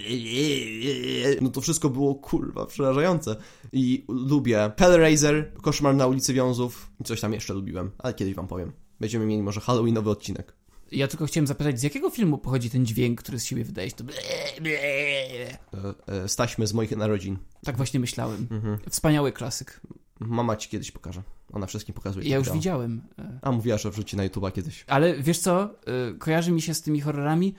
no 1.42 1.50
to 1.50 1.62
wszystko 1.62 1.90
było 1.90 2.16
kurwa 2.16 2.66
przerażające 2.66 3.36
i 3.74 4.06
lubię 4.08 4.72
Hellraiser, 4.80 5.54
Koszmar 5.62 5.96
na 5.96 6.08
ulicy 6.08 6.34
Wiązów 6.34 6.92
i 7.00 7.04
coś 7.04 7.22
tam 7.22 7.34
jeszcze 7.34 7.54
lubiłem, 7.54 7.92
ale 7.98 8.14
kiedyś 8.14 8.34
wam 8.34 8.48
powiem. 8.48 8.72
Będziemy 9.00 9.26
mieli 9.26 9.44
może 9.44 9.62
Halloweenowy 9.62 10.10
odcinek. 10.10 10.61
Ja 10.92 11.08
tylko 11.08 11.26
chciałem 11.26 11.48
zapytać, 11.48 11.80
z 11.80 11.84
jakiego 11.84 12.10
filmu 12.10 12.38
pochodzi 12.38 12.70
ten 12.70 12.86
dźwięk, 12.86 13.22
który 13.22 13.40
z 13.40 13.46
siebie 13.46 13.64
wydaje? 13.64 13.92
To... 13.92 14.04
E, 14.08 16.24
e, 16.24 16.28
Staśmy 16.28 16.68
z 16.68 16.74
moich 16.74 16.98
narodzin. 16.98 17.38
Tak 17.66 17.78
właśnie 17.78 18.00
myślałem. 18.00 18.48
Mhm. 18.52 18.78
Wspaniały 18.90 19.32
klasyk. 19.32 19.82
Mama 20.20 20.56
ci 20.56 20.70
kiedyś 20.70 20.92
pokaże. 20.92 21.24
Ona 21.54 21.66
wszystkim 21.66 21.96
pokazuje. 21.96 22.30
Ja 22.30 22.38
już 22.38 22.52
widziałem. 22.52 23.02
e, 23.20 23.40
A 23.42 23.52
mówiła, 23.52 23.78
że 23.78 23.92
wrzuci 23.92 24.18
na 24.18 24.28
YouTube'a 24.28 24.52
kiedyś. 24.52 24.86
Ale 24.88 25.22
wiesz 25.22 25.40
co, 25.40 25.76
kojarzy 26.20 26.52
mi 26.52 26.62
się 26.62 26.74
z 26.74 26.82
tymi 26.82 27.02
horrorami. 27.02 27.56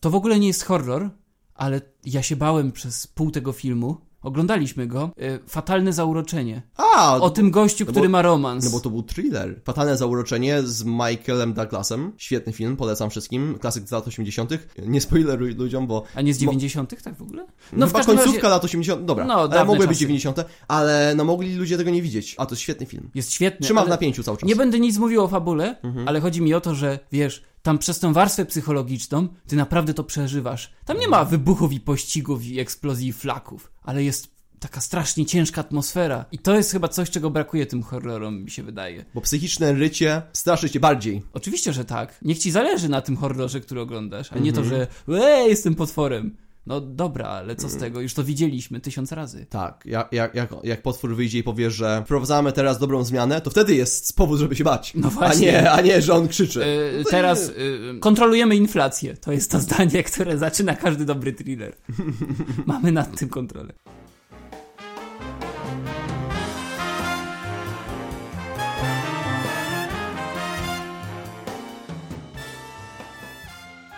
To 0.00 0.10
w 0.10 0.14
ogóle 0.14 0.38
nie 0.38 0.46
jest 0.46 0.64
horror, 0.64 1.10
ale 1.54 1.80
ja 2.04 2.22
się 2.22 2.36
bałem 2.36 2.72
przez 2.72 3.06
pół 3.06 3.30
tego 3.30 3.52
filmu. 3.52 3.96
Oglądaliśmy 4.22 4.86
go. 4.86 5.10
y, 5.22 5.38
Fatalne 5.48 5.92
zauroczenie. 5.92 6.62
A! 6.76 7.16
O 7.20 7.30
tym 7.30 7.50
gościu, 7.50 7.84
no 7.84 7.90
który 7.92 8.08
bo- 8.08 8.12
ma 8.12 8.22
romans. 8.22 8.64
No 8.64 8.70
bo 8.70 8.80
to 8.80 8.90
był 8.90 9.02
thriller. 9.02 9.60
Fatalne 9.64 9.96
zauroczenie 9.96 10.62
z 10.62 10.84
Michaelem 10.84 11.52
Douglasem. 11.54 12.12
Świetny 12.16 12.52
film, 12.52 12.76
polecam 12.76 13.10
wszystkim. 13.10 13.58
Klasyk 13.60 13.88
z 13.88 13.90
lat 13.90 14.06
80. 14.08 14.50
Nie 14.86 15.00
spoileruj 15.00 15.54
ludziom, 15.54 15.86
bo 15.86 16.02
A 16.14 16.20
nie 16.20 16.34
z 16.34 16.42
Mo- 16.42 16.52
90. 16.52 17.02
tak 17.02 17.16
w 17.16 17.22
ogóle? 17.22 17.46
No, 17.72 17.86
w 17.86 17.88
chyba 17.90 17.98
każdym 17.98 18.16
końcówka 18.16 18.42
razie 18.42 18.50
lat 18.50 18.64
80. 18.64 19.04
Dobra, 19.04 19.24
No, 19.24 19.34
ale 19.34 19.64
mogły 19.64 19.86
być 19.86 19.96
czasy. 19.96 20.00
90., 20.00 20.36
ale 20.68 21.14
no 21.16 21.24
mogli 21.24 21.54
ludzie 21.54 21.76
tego 21.76 21.90
nie 21.90 22.02
widzieć. 22.02 22.34
A 22.38 22.46
to 22.46 22.52
jest 22.54 22.62
świetny 22.62 22.86
film. 22.86 23.10
jest 23.14 23.32
świetny. 23.32 23.64
Trzyma 23.64 23.84
w 23.84 23.88
napięciu 23.88 24.22
cały 24.22 24.36
czas. 24.38 24.48
Nie 24.48 24.56
będę 24.56 24.80
nic 24.80 24.98
mówił 24.98 25.22
o 25.22 25.28
fabule, 25.28 25.76
Mhm. 25.82 26.08
ale 26.08 26.20
chodzi 26.20 26.42
mi 26.42 26.54
o 26.54 26.60
to, 26.60 26.74
że 26.74 26.98
wiesz, 27.12 27.42
tam 27.62 27.78
przez 27.78 27.98
tą 27.98 28.12
warstwę 28.12 28.44
psychologiczną 28.44 29.28
ty 29.46 29.56
naprawdę 29.56 29.94
to 29.94 30.04
przeżywasz. 30.04 30.72
Tam 30.84 30.98
nie 30.98 31.08
ma 31.08 31.24
wybuchów 31.24 31.72
i 31.72 31.80
pościgów 31.80 32.44
i 32.44 32.60
eksplozji 32.60 33.08
i 33.08 33.12
flaków, 33.12 33.71
ale 33.82 34.04
jest 34.04 34.32
taka 34.60 34.80
strasznie 34.80 35.26
ciężka 35.26 35.60
atmosfera. 35.60 36.24
I 36.32 36.38
to 36.38 36.54
jest 36.56 36.72
chyba 36.72 36.88
coś, 36.88 37.10
czego 37.10 37.30
brakuje 37.30 37.66
tym 37.66 37.82
horrorom, 37.82 38.42
mi 38.44 38.50
się 38.50 38.62
wydaje. 38.62 39.04
Bo 39.14 39.20
psychiczne 39.20 39.72
rycie 39.72 40.22
straszy 40.32 40.70
cię 40.70 40.80
bardziej. 40.80 41.22
Oczywiście, 41.32 41.72
że 41.72 41.84
tak. 41.84 42.18
Niech 42.22 42.38
ci 42.38 42.50
zależy 42.50 42.88
na 42.88 43.00
tym 43.00 43.16
horrorze, 43.16 43.60
który 43.60 43.80
oglądasz, 43.80 44.32
a 44.32 44.38
nie 44.38 44.52
to, 44.52 44.60
Mhm. 44.60 44.86
że 45.08 45.24
ej, 45.26 45.48
jestem 45.50 45.74
potworem. 45.74 46.36
No 46.66 46.80
dobra, 46.80 47.26
ale 47.26 47.56
co 47.56 47.68
z 47.68 47.76
tego? 47.76 48.00
Już 48.00 48.14
to 48.14 48.24
widzieliśmy 48.24 48.80
tysiąc 48.80 49.12
razy. 49.12 49.46
Tak, 49.46 49.82
jak, 49.86 50.12
jak, 50.12 50.34
jak, 50.34 50.50
jak 50.64 50.82
potwór 50.82 51.16
wyjdzie 51.16 51.38
i 51.38 51.42
powie, 51.42 51.70
że 51.70 52.02
wprowadzamy 52.04 52.52
teraz 52.52 52.78
dobrą 52.78 53.04
zmianę, 53.04 53.40
to 53.40 53.50
wtedy 53.50 53.74
jest 53.74 54.16
powód, 54.16 54.40
żeby 54.40 54.56
się 54.56 54.64
bać. 54.64 54.92
No 54.94 55.08
A 55.08 55.10
właśnie. 55.10 55.46
nie, 55.46 55.70
a 55.70 55.80
nie, 55.80 56.02
że 56.02 56.14
on 56.14 56.28
krzyczy. 56.28 56.64
To 57.04 57.10
teraz 57.10 57.48
e, 57.48 57.52
kontrolujemy 58.00 58.56
inflację. 58.56 59.16
To 59.16 59.32
jest 59.32 59.50
to 59.50 59.60
zdanie, 59.60 60.02
które 60.02 60.38
zaczyna 60.38 60.76
każdy 60.76 61.04
dobry 61.04 61.32
thriller. 61.32 61.76
Mamy 62.66 62.92
nad 62.92 63.18
tym 63.18 63.28
kontrolę. 63.28 63.72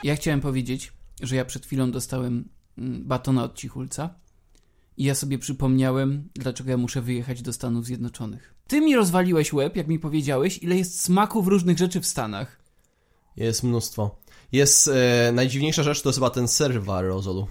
Ja 0.03 0.16
chciałem 0.16 0.40
powiedzieć, 0.40 0.92
że 1.22 1.37
ja 1.37 1.44
przed 1.44 1.66
chwilą 1.66 1.90
dostałem 1.90 2.48
batona 2.76 3.44
od 3.44 3.54
cichulca 3.54 4.14
i 4.96 5.04
ja 5.04 5.14
sobie 5.14 5.38
przypomniałem, 5.38 6.28
dlaczego 6.34 6.70
ja 6.70 6.76
muszę 6.76 7.02
wyjechać 7.02 7.42
do 7.42 7.52
Stanów 7.52 7.87
Zjednoczonych. 7.87 8.54
Ty 8.66 8.80
mi 8.80 8.96
rozwaliłeś 8.96 9.52
łeb, 9.52 9.76
jak 9.76 9.88
mi 9.88 9.98
powiedziałeś, 9.98 10.58
ile 10.62 10.76
jest 10.76 11.00
smaków 11.00 11.48
różnych 11.48 11.78
rzeczy 11.78 12.00
w 12.00 12.06
Stanach. 12.06 12.60
Jest 13.37 13.62
mnóstwo. 13.62 14.16
Jest, 14.52 14.88
e, 14.88 15.32
najdziwniejsza 15.32 15.82
rzecz 15.82 16.02
to 16.02 16.08
jest 16.08 16.18
chyba 16.18 16.30
ten 16.30 16.48
serw 16.48 16.84
w 16.84 16.90
aerozolu. 16.90 17.46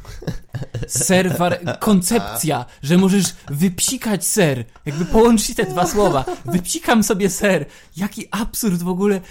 Ser, 0.87 1.37
war... 1.37 1.79
koncepcja, 1.79 2.65
że 2.83 2.97
możesz 2.97 3.25
wypsikać 3.49 4.25
ser. 4.25 4.65
Jakby 4.85 5.05
połączyć 5.05 5.55
te 5.55 5.65
dwa 5.65 5.87
słowa. 5.87 6.25
Wypsikam 6.45 7.03
sobie 7.03 7.29
ser. 7.29 7.65
Jaki 7.97 8.27
absurd 8.31 8.81
w 8.81 8.87
ogóle. 8.87 9.21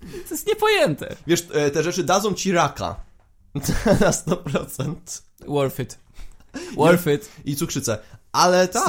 To 0.00 0.34
jest 0.34 0.46
niepojęte. 0.46 1.16
Wiesz, 1.26 1.48
e, 1.54 1.70
te 1.70 1.82
rzeczy 1.82 2.04
dadzą 2.04 2.34
ci 2.34 2.52
raka. 2.52 3.11
Na 4.00 4.10
100%. 4.10 5.22
Worth 5.46 5.80
it. 5.80 5.98
Worth 6.76 7.06
it. 7.06 7.30
I 7.44 7.56
cukrzycę. 7.56 7.98
Ale 8.32 8.68
tak, 8.68 8.84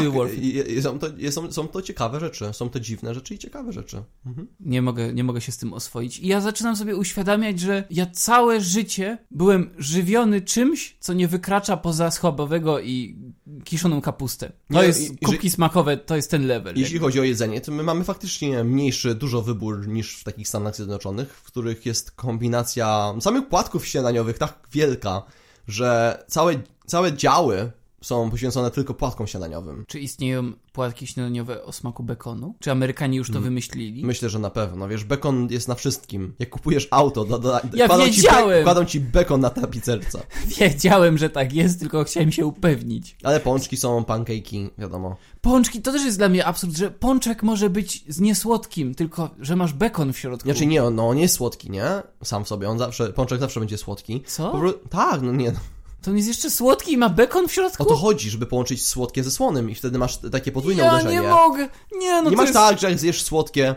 są 0.82 1.00
to, 1.00 1.08
są, 1.32 1.52
są 1.52 1.68
to 1.68 1.82
ciekawe 1.82 2.20
rzeczy. 2.20 2.50
Są 2.54 2.70
to 2.70 2.80
dziwne 2.80 3.14
rzeczy 3.14 3.36
i 3.36 3.38
ciekawe 3.38 3.72
rzeczy. 3.72 4.04
Mhm. 4.26 4.48
Nie 4.60 4.82
mogę, 4.82 5.14
nie 5.14 5.24
mogę 5.24 5.42
się 5.42 5.52
z 5.52 5.58
tym 5.58 5.74
oswoić. 5.74 6.20
I 6.20 6.28
ja 6.28 6.42
zaczynam 6.42 6.76
sobie 6.76 6.96
uświadamiać, 6.96 7.60
że 7.60 7.84
ja 7.90 8.06
całe 8.06 8.62
życie 8.62 9.18
byłem 9.32 9.70
żywiony 9.78 10.42
czymś, 10.42 10.98
co 11.00 11.14
nie 11.14 11.28
wykracza 11.28 11.78
poza 11.78 12.12
schabowego 12.12 12.80
i 12.80 13.18
kiszoną 13.64 14.02
kapustę. 14.02 14.52
To 14.72 14.82
Nie, 14.82 14.88
jest, 14.88 15.12
i- 15.12 15.18
kubki 15.18 15.50
smakowe, 15.50 15.98
to 15.98 16.16
jest 16.16 16.32
ten 16.32 16.48
level. 16.48 16.78
Jeśli 16.78 16.94
jakby. 16.96 17.08
chodzi 17.08 17.20
o 17.20 17.24
jedzenie, 17.24 17.62
to 17.62 17.72
my 17.72 17.84
mamy 17.84 18.04
faktycznie 18.04 18.64
mniejszy, 18.64 19.16
dużo 19.16 19.42
wybór 19.42 19.88
niż 19.88 20.18
w 20.18 20.24
takich 20.24 20.48
Stanach 20.48 20.76
Zjednoczonych, 20.76 21.34
w 21.38 21.44
których 21.44 21.86
jest 21.86 22.12
kombinacja 22.12 23.14
samych 23.20 23.48
płatków 23.48 23.88
śniadaniowych 23.88 24.38
tak 24.38 24.60
wielka, 24.72 25.24
że 25.68 26.24
całe, 26.28 26.54
całe 26.86 27.14
działy 27.14 27.72
są 28.04 28.30
poświęcone 28.32 28.72
tylko 28.72 28.94
płatkom 28.94 29.28
śniadaniowym. 29.28 29.86
Czy 29.88 30.00
istnieją 30.00 30.52
płatki 30.74 31.08
śniadaniowe 31.08 31.64
o 31.64 31.72
smaku 31.72 32.04
bekonu? 32.04 32.56
Czy 32.60 32.72
Amerykanie 32.72 33.18
już 33.18 33.28
to 33.28 33.34
Mm. 33.34 33.44
wymyślili? 33.44 34.06
Myślę, 34.06 34.30
że 34.30 34.40
na 34.40 34.50
pewno. 34.50 34.88
Wiesz, 34.88 35.04
bekon 35.04 35.48
jest 35.52 35.68
na 35.68 35.76
wszystkim. 35.76 36.34
Jak 36.40 36.50
kupujesz 36.50 36.88
auto, 36.92 37.26
do, 37.26 37.40
do, 37.40 37.60
Ja 37.74 37.88
kładą, 37.88 38.06
ci 38.06 38.12
wiedziałem! 38.12 38.50
be, 38.50 38.64
kładą 38.64 38.86
ci 38.86 39.00
bekon 39.00 39.42
na 39.42 39.50
tapicerce. 39.50 40.20
Wiedziałem, 40.60 41.18
że 41.18 41.30
tak 41.30 41.54
jest, 41.54 41.80
tylko 41.80 42.04
chciałem 42.04 42.32
się 42.32 42.46
upewnić. 42.46 43.18
Ale 43.24 43.40
pączki 43.40 43.78
są, 43.78 44.02
pancake'i, 44.02 44.70
wiadomo. 44.78 45.16
Pączki 45.42 45.82
to 45.82 45.92
też 45.92 46.04
jest 46.06 46.18
dla 46.18 46.30
mnie 46.30 46.46
absurd, 46.46 46.78
że 46.78 46.92
pączek 46.92 47.44
może 47.44 47.70
być 47.70 48.04
z 48.08 48.20
niesłodkim, 48.20 48.96
tylko 48.96 49.30
że 49.40 49.56
masz 49.56 49.74
bekon 49.74 50.14
w 50.14 50.18
środku. 50.18 50.50
Znaczy 50.50 50.66
nie, 50.66 50.82
no 50.82 51.08
on 51.08 51.18
jest 51.18 51.36
słodki, 51.36 51.70
nie? 51.72 51.86
Sam 52.24 52.44
w 52.46 52.48
sobie, 52.48 52.70
on 52.70 52.78
zawsze, 52.80 53.14
pączek 53.14 53.40
zawsze 53.40 53.60
będzie 53.60 53.78
słodki. 53.78 54.24
Co? 54.28 54.52
Po 54.52 54.74
tak, 54.90 55.22
no 55.22 55.32
nie, 55.32 55.52
no. 55.52 55.60
To 56.04 56.12
on 56.12 56.18
jest 56.18 56.28
jeszcze 56.28 56.50
słodki 56.50 56.92
i 56.92 56.98
ma 56.98 57.10
bekon 57.10 57.48
w 57.48 57.52
środku? 57.52 57.84
O 57.84 57.86
to 57.86 57.96
chodzi, 57.96 58.30
żeby 58.30 58.46
połączyć 58.46 58.86
słodkie 58.86 59.24
ze 59.24 59.32
słonym 59.32 59.70
i 59.70 59.76
wtedy 59.76 59.98
masz 59.98 60.18
takie 60.18 60.52
podwójne 60.52 60.84
ja 60.84 60.94
uderzenie. 60.94 61.16
nie 61.16 61.22
mogę. 61.22 61.70
Nie, 62.00 62.22
no 62.22 62.30
nie 62.30 62.36
masz 62.36 62.46
jest... 62.46 62.54
tak, 62.54 62.80
że 62.80 62.90
jak 62.90 63.00
zjesz 63.00 63.22
słodkie, 63.24 63.76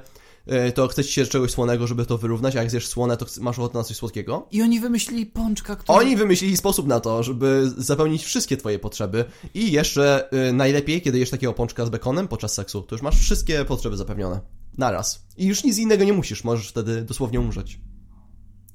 y, 0.69 0.73
to 0.73 0.89
chce 0.89 1.05
ci 1.05 1.13
się 1.13 1.27
czegoś 1.27 1.51
słonego, 1.51 1.87
żeby 1.87 2.07
to 2.07 2.19
wyrównać, 2.19 2.57
a 2.57 2.59
jak 2.59 2.71
zjesz 2.71 2.89
słone, 2.89 3.17
to 3.17 3.27
masz 3.41 3.59
ochotę 3.59 3.79
na 3.79 3.85
coś 3.85 3.97
słodkiego. 3.97 4.47
I 4.51 4.63
oni 4.63 4.81
wymyślili 4.81 5.27
pączka, 5.27 5.77
który... 5.77 5.99
Oni 5.99 6.17
wymyślili 6.17 6.57
sposób 6.57 6.87
na 6.87 7.01
to, 7.01 7.23
żeby 7.23 7.71
zapełnić 7.77 8.25
wszystkie 8.25 8.57
twoje 8.57 8.79
potrzeby 8.79 9.25
i 9.55 9.73
jeszcze 9.73 10.29
y, 10.49 10.53
najlepiej, 10.53 11.03
kiedy 11.03 11.19
jesz 11.19 11.31
takiego 11.31 11.53
pączka 11.53 11.87
z 11.87 11.91
bekonem 11.91 12.29
podczas 12.29 12.55
seksu, 12.55 12.83
to 12.83 12.95
już 12.95 13.03
masz 13.03 13.19
wszystkie 13.19 13.65
potrzeby 13.65 13.97
zapewnione. 13.97 14.41
Naraz. 14.79 15.27
I 15.37 15.47
już 15.47 15.65
nic 15.65 15.79
innego 15.79 16.05
nie 16.05 16.13
musisz, 16.13 16.45
możesz 16.45 16.69
wtedy 16.69 17.03
dosłownie 17.03 17.41
umrzeć. 17.41 17.79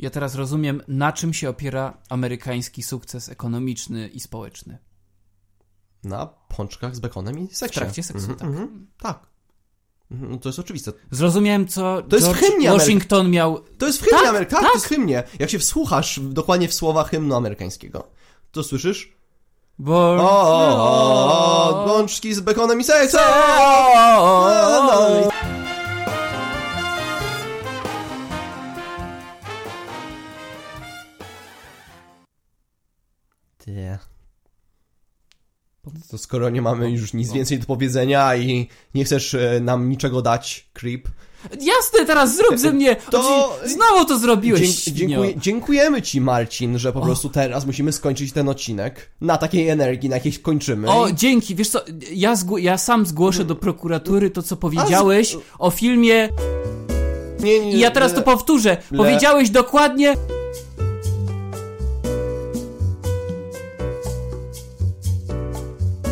Ja 0.02 0.10
teraz 0.10 0.36
rozumiem, 0.36 0.82
na 0.88 1.12
czym 1.12 1.34
się 1.34 1.50
opiera 1.50 1.98
amerykański 2.10 2.84
sukces 2.84 3.30
ekonomiczny 3.30 4.08
i 4.08 4.20
społeczny. 4.20 4.78
Na 6.04 6.26
pączkach 6.26 6.96
z 6.96 7.00
bekonem 7.00 7.40
i 7.40 7.48
seksie. 7.48 7.74
W 7.76 7.82
trakcie 7.82 8.04
seksu, 8.04 8.32
Mhm, 8.32 8.40
tak. 8.40 8.48
mhm, 8.50 8.88
tak. 9.02 9.20
No 10.12 10.38
to 10.38 10.50
jest 10.50 10.60
oczywiste. 10.60 10.92
Zrozumiałem, 11.12 11.68
co 11.68 12.02
To 12.02 12.16
jest 12.16 12.28
w 12.28 12.32
George 12.32 12.46
hymnie 12.46 12.70
Washington 12.72 13.30
miał... 13.32 13.60
To 13.78 13.86
jest 13.88 14.00
w 14.00 14.04
hymnie 14.04 14.20
Tak, 14.20 14.30
amerykańskim, 14.30 14.62
tak. 14.64 14.72
to 14.72 14.78
jest 14.78 14.86
w 14.86 14.90
hymnie. 14.90 15.24
Jak 15.40 15.50
się 15.50 15.60
wsłuchasz 15.60 16.20
dokładnie 16.24 16.68
w 16.68 16.74
słowa 16.74 17.04
hymnu 17.04 17.36
amerykańskiego, 17.36 18.08
to 18.52 18.64
słyszysz? 18.64 19.14
Bo... 19.80 20.16
O, 20.16 20.42
o, 20.42 20.76
o, 20.76 21.84
o 21.84 21.88
bączki 21.88 22.34
z 22.34 22.40
bekonem 22.40 22.80
i 22.80 22.84
seksem! 22.84 23.22
Ty. 33.66 33.98
To 36.12 36.18
skoro 36.18 36.50
nie 36.50 36.62
mamy 36.62 36.92
już 36.92 37.14
nic 37.14 37.32
więcej 37.32 37.60
do 37.60 37.66
powiedzenia 37.66 38.36
i 38.36 38.68
nie 38.96 39.04
chcesz 39.06 39.34
e, 39.34 39.60
nam 39.60 39.90
niczego 39.90 40.22
dać, 40.22 40.70
Creep, 40.74 41.08
Jasne, 41.52 42.06
teraz 42.06 42.36
zrób 42.36 42.60
ze 42.60 42.74
mnie! 42.74 42.96
To- 42.96 43.60
Znowu 43.66 44.06
to 44.06 44.20
zrobiłeś, 44.20 44.84
Dzie- 44.84 44.92
dziękuję, 44.94 45.34
dziękujemy 45.38 46.02
ci, 46.02 46.22
Marcin, 46.22 46.78
że 46.80 46.94
po 46.94 47.02
prostu 47.02 47.30
teraz 47.30 47.66
musimy 47.66 47.92
skończyć 47.92 48.32
ten 48.32 48.50
odcinek. 48.50 49.12
Na 49.22 49.38
takiej 49.38 49.70
energii, 49.70 50.10
na 50.10 50.16
jakiejś 50.16 50.40
kończymy. 50.40 50.90
O, 50.92 51.12
dzięki, 51.12 51.56
wiesz 51.56 51.70
co, 51.70 51.82
ja, 52.12 52.34
ja 52.58 52.78
sam 52.78 53.06
zgłoszę 53.06 53.46
do 53.46 53.56
prokuratury 53.56 54.30
to, 54.30 54.44
co 54.44 54.58
powiedziałeś 54.58 55.38
o 55.60 55.72
filmie. 55.72 56.30
Nie, 57.40 57.60
nie, 57.60 57.72
i 57.72 57.80
ja 57.80 57.92
teraz 57.92 58.14
to 58.14 58.22
powtórzę. 58.22 58.78
Le- 58.92 58.98
Powiedziałeś 58.98 59.50
dokładnie... 59.50 60.16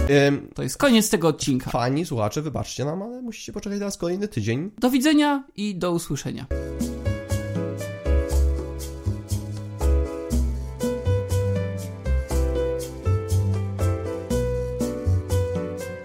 Ym, 0.10 0.50
To 0.56 0.64
jest 0.64 0.78
koniec 0.78 1.10
tego 1.10 1.28
odcinka. 1.28 1.70
Fani, 1.70 2.06
słuchacze, 2.06 2.42
wybaczcie 2.42 2.86
nam, 2.86 3.02
ale 3.02 3.22
musicie 3.22 3.54
poczekać 3.54 3.80
teraz 3.80 3.98
kolejny 3.98 4.28
tydzień. 4.28 4.72
Do 4.78 4.90
widzenia 4.90 5.44
i 5.56 5.76
do 5.76 5.92
usłyszenia. 5.92 6.46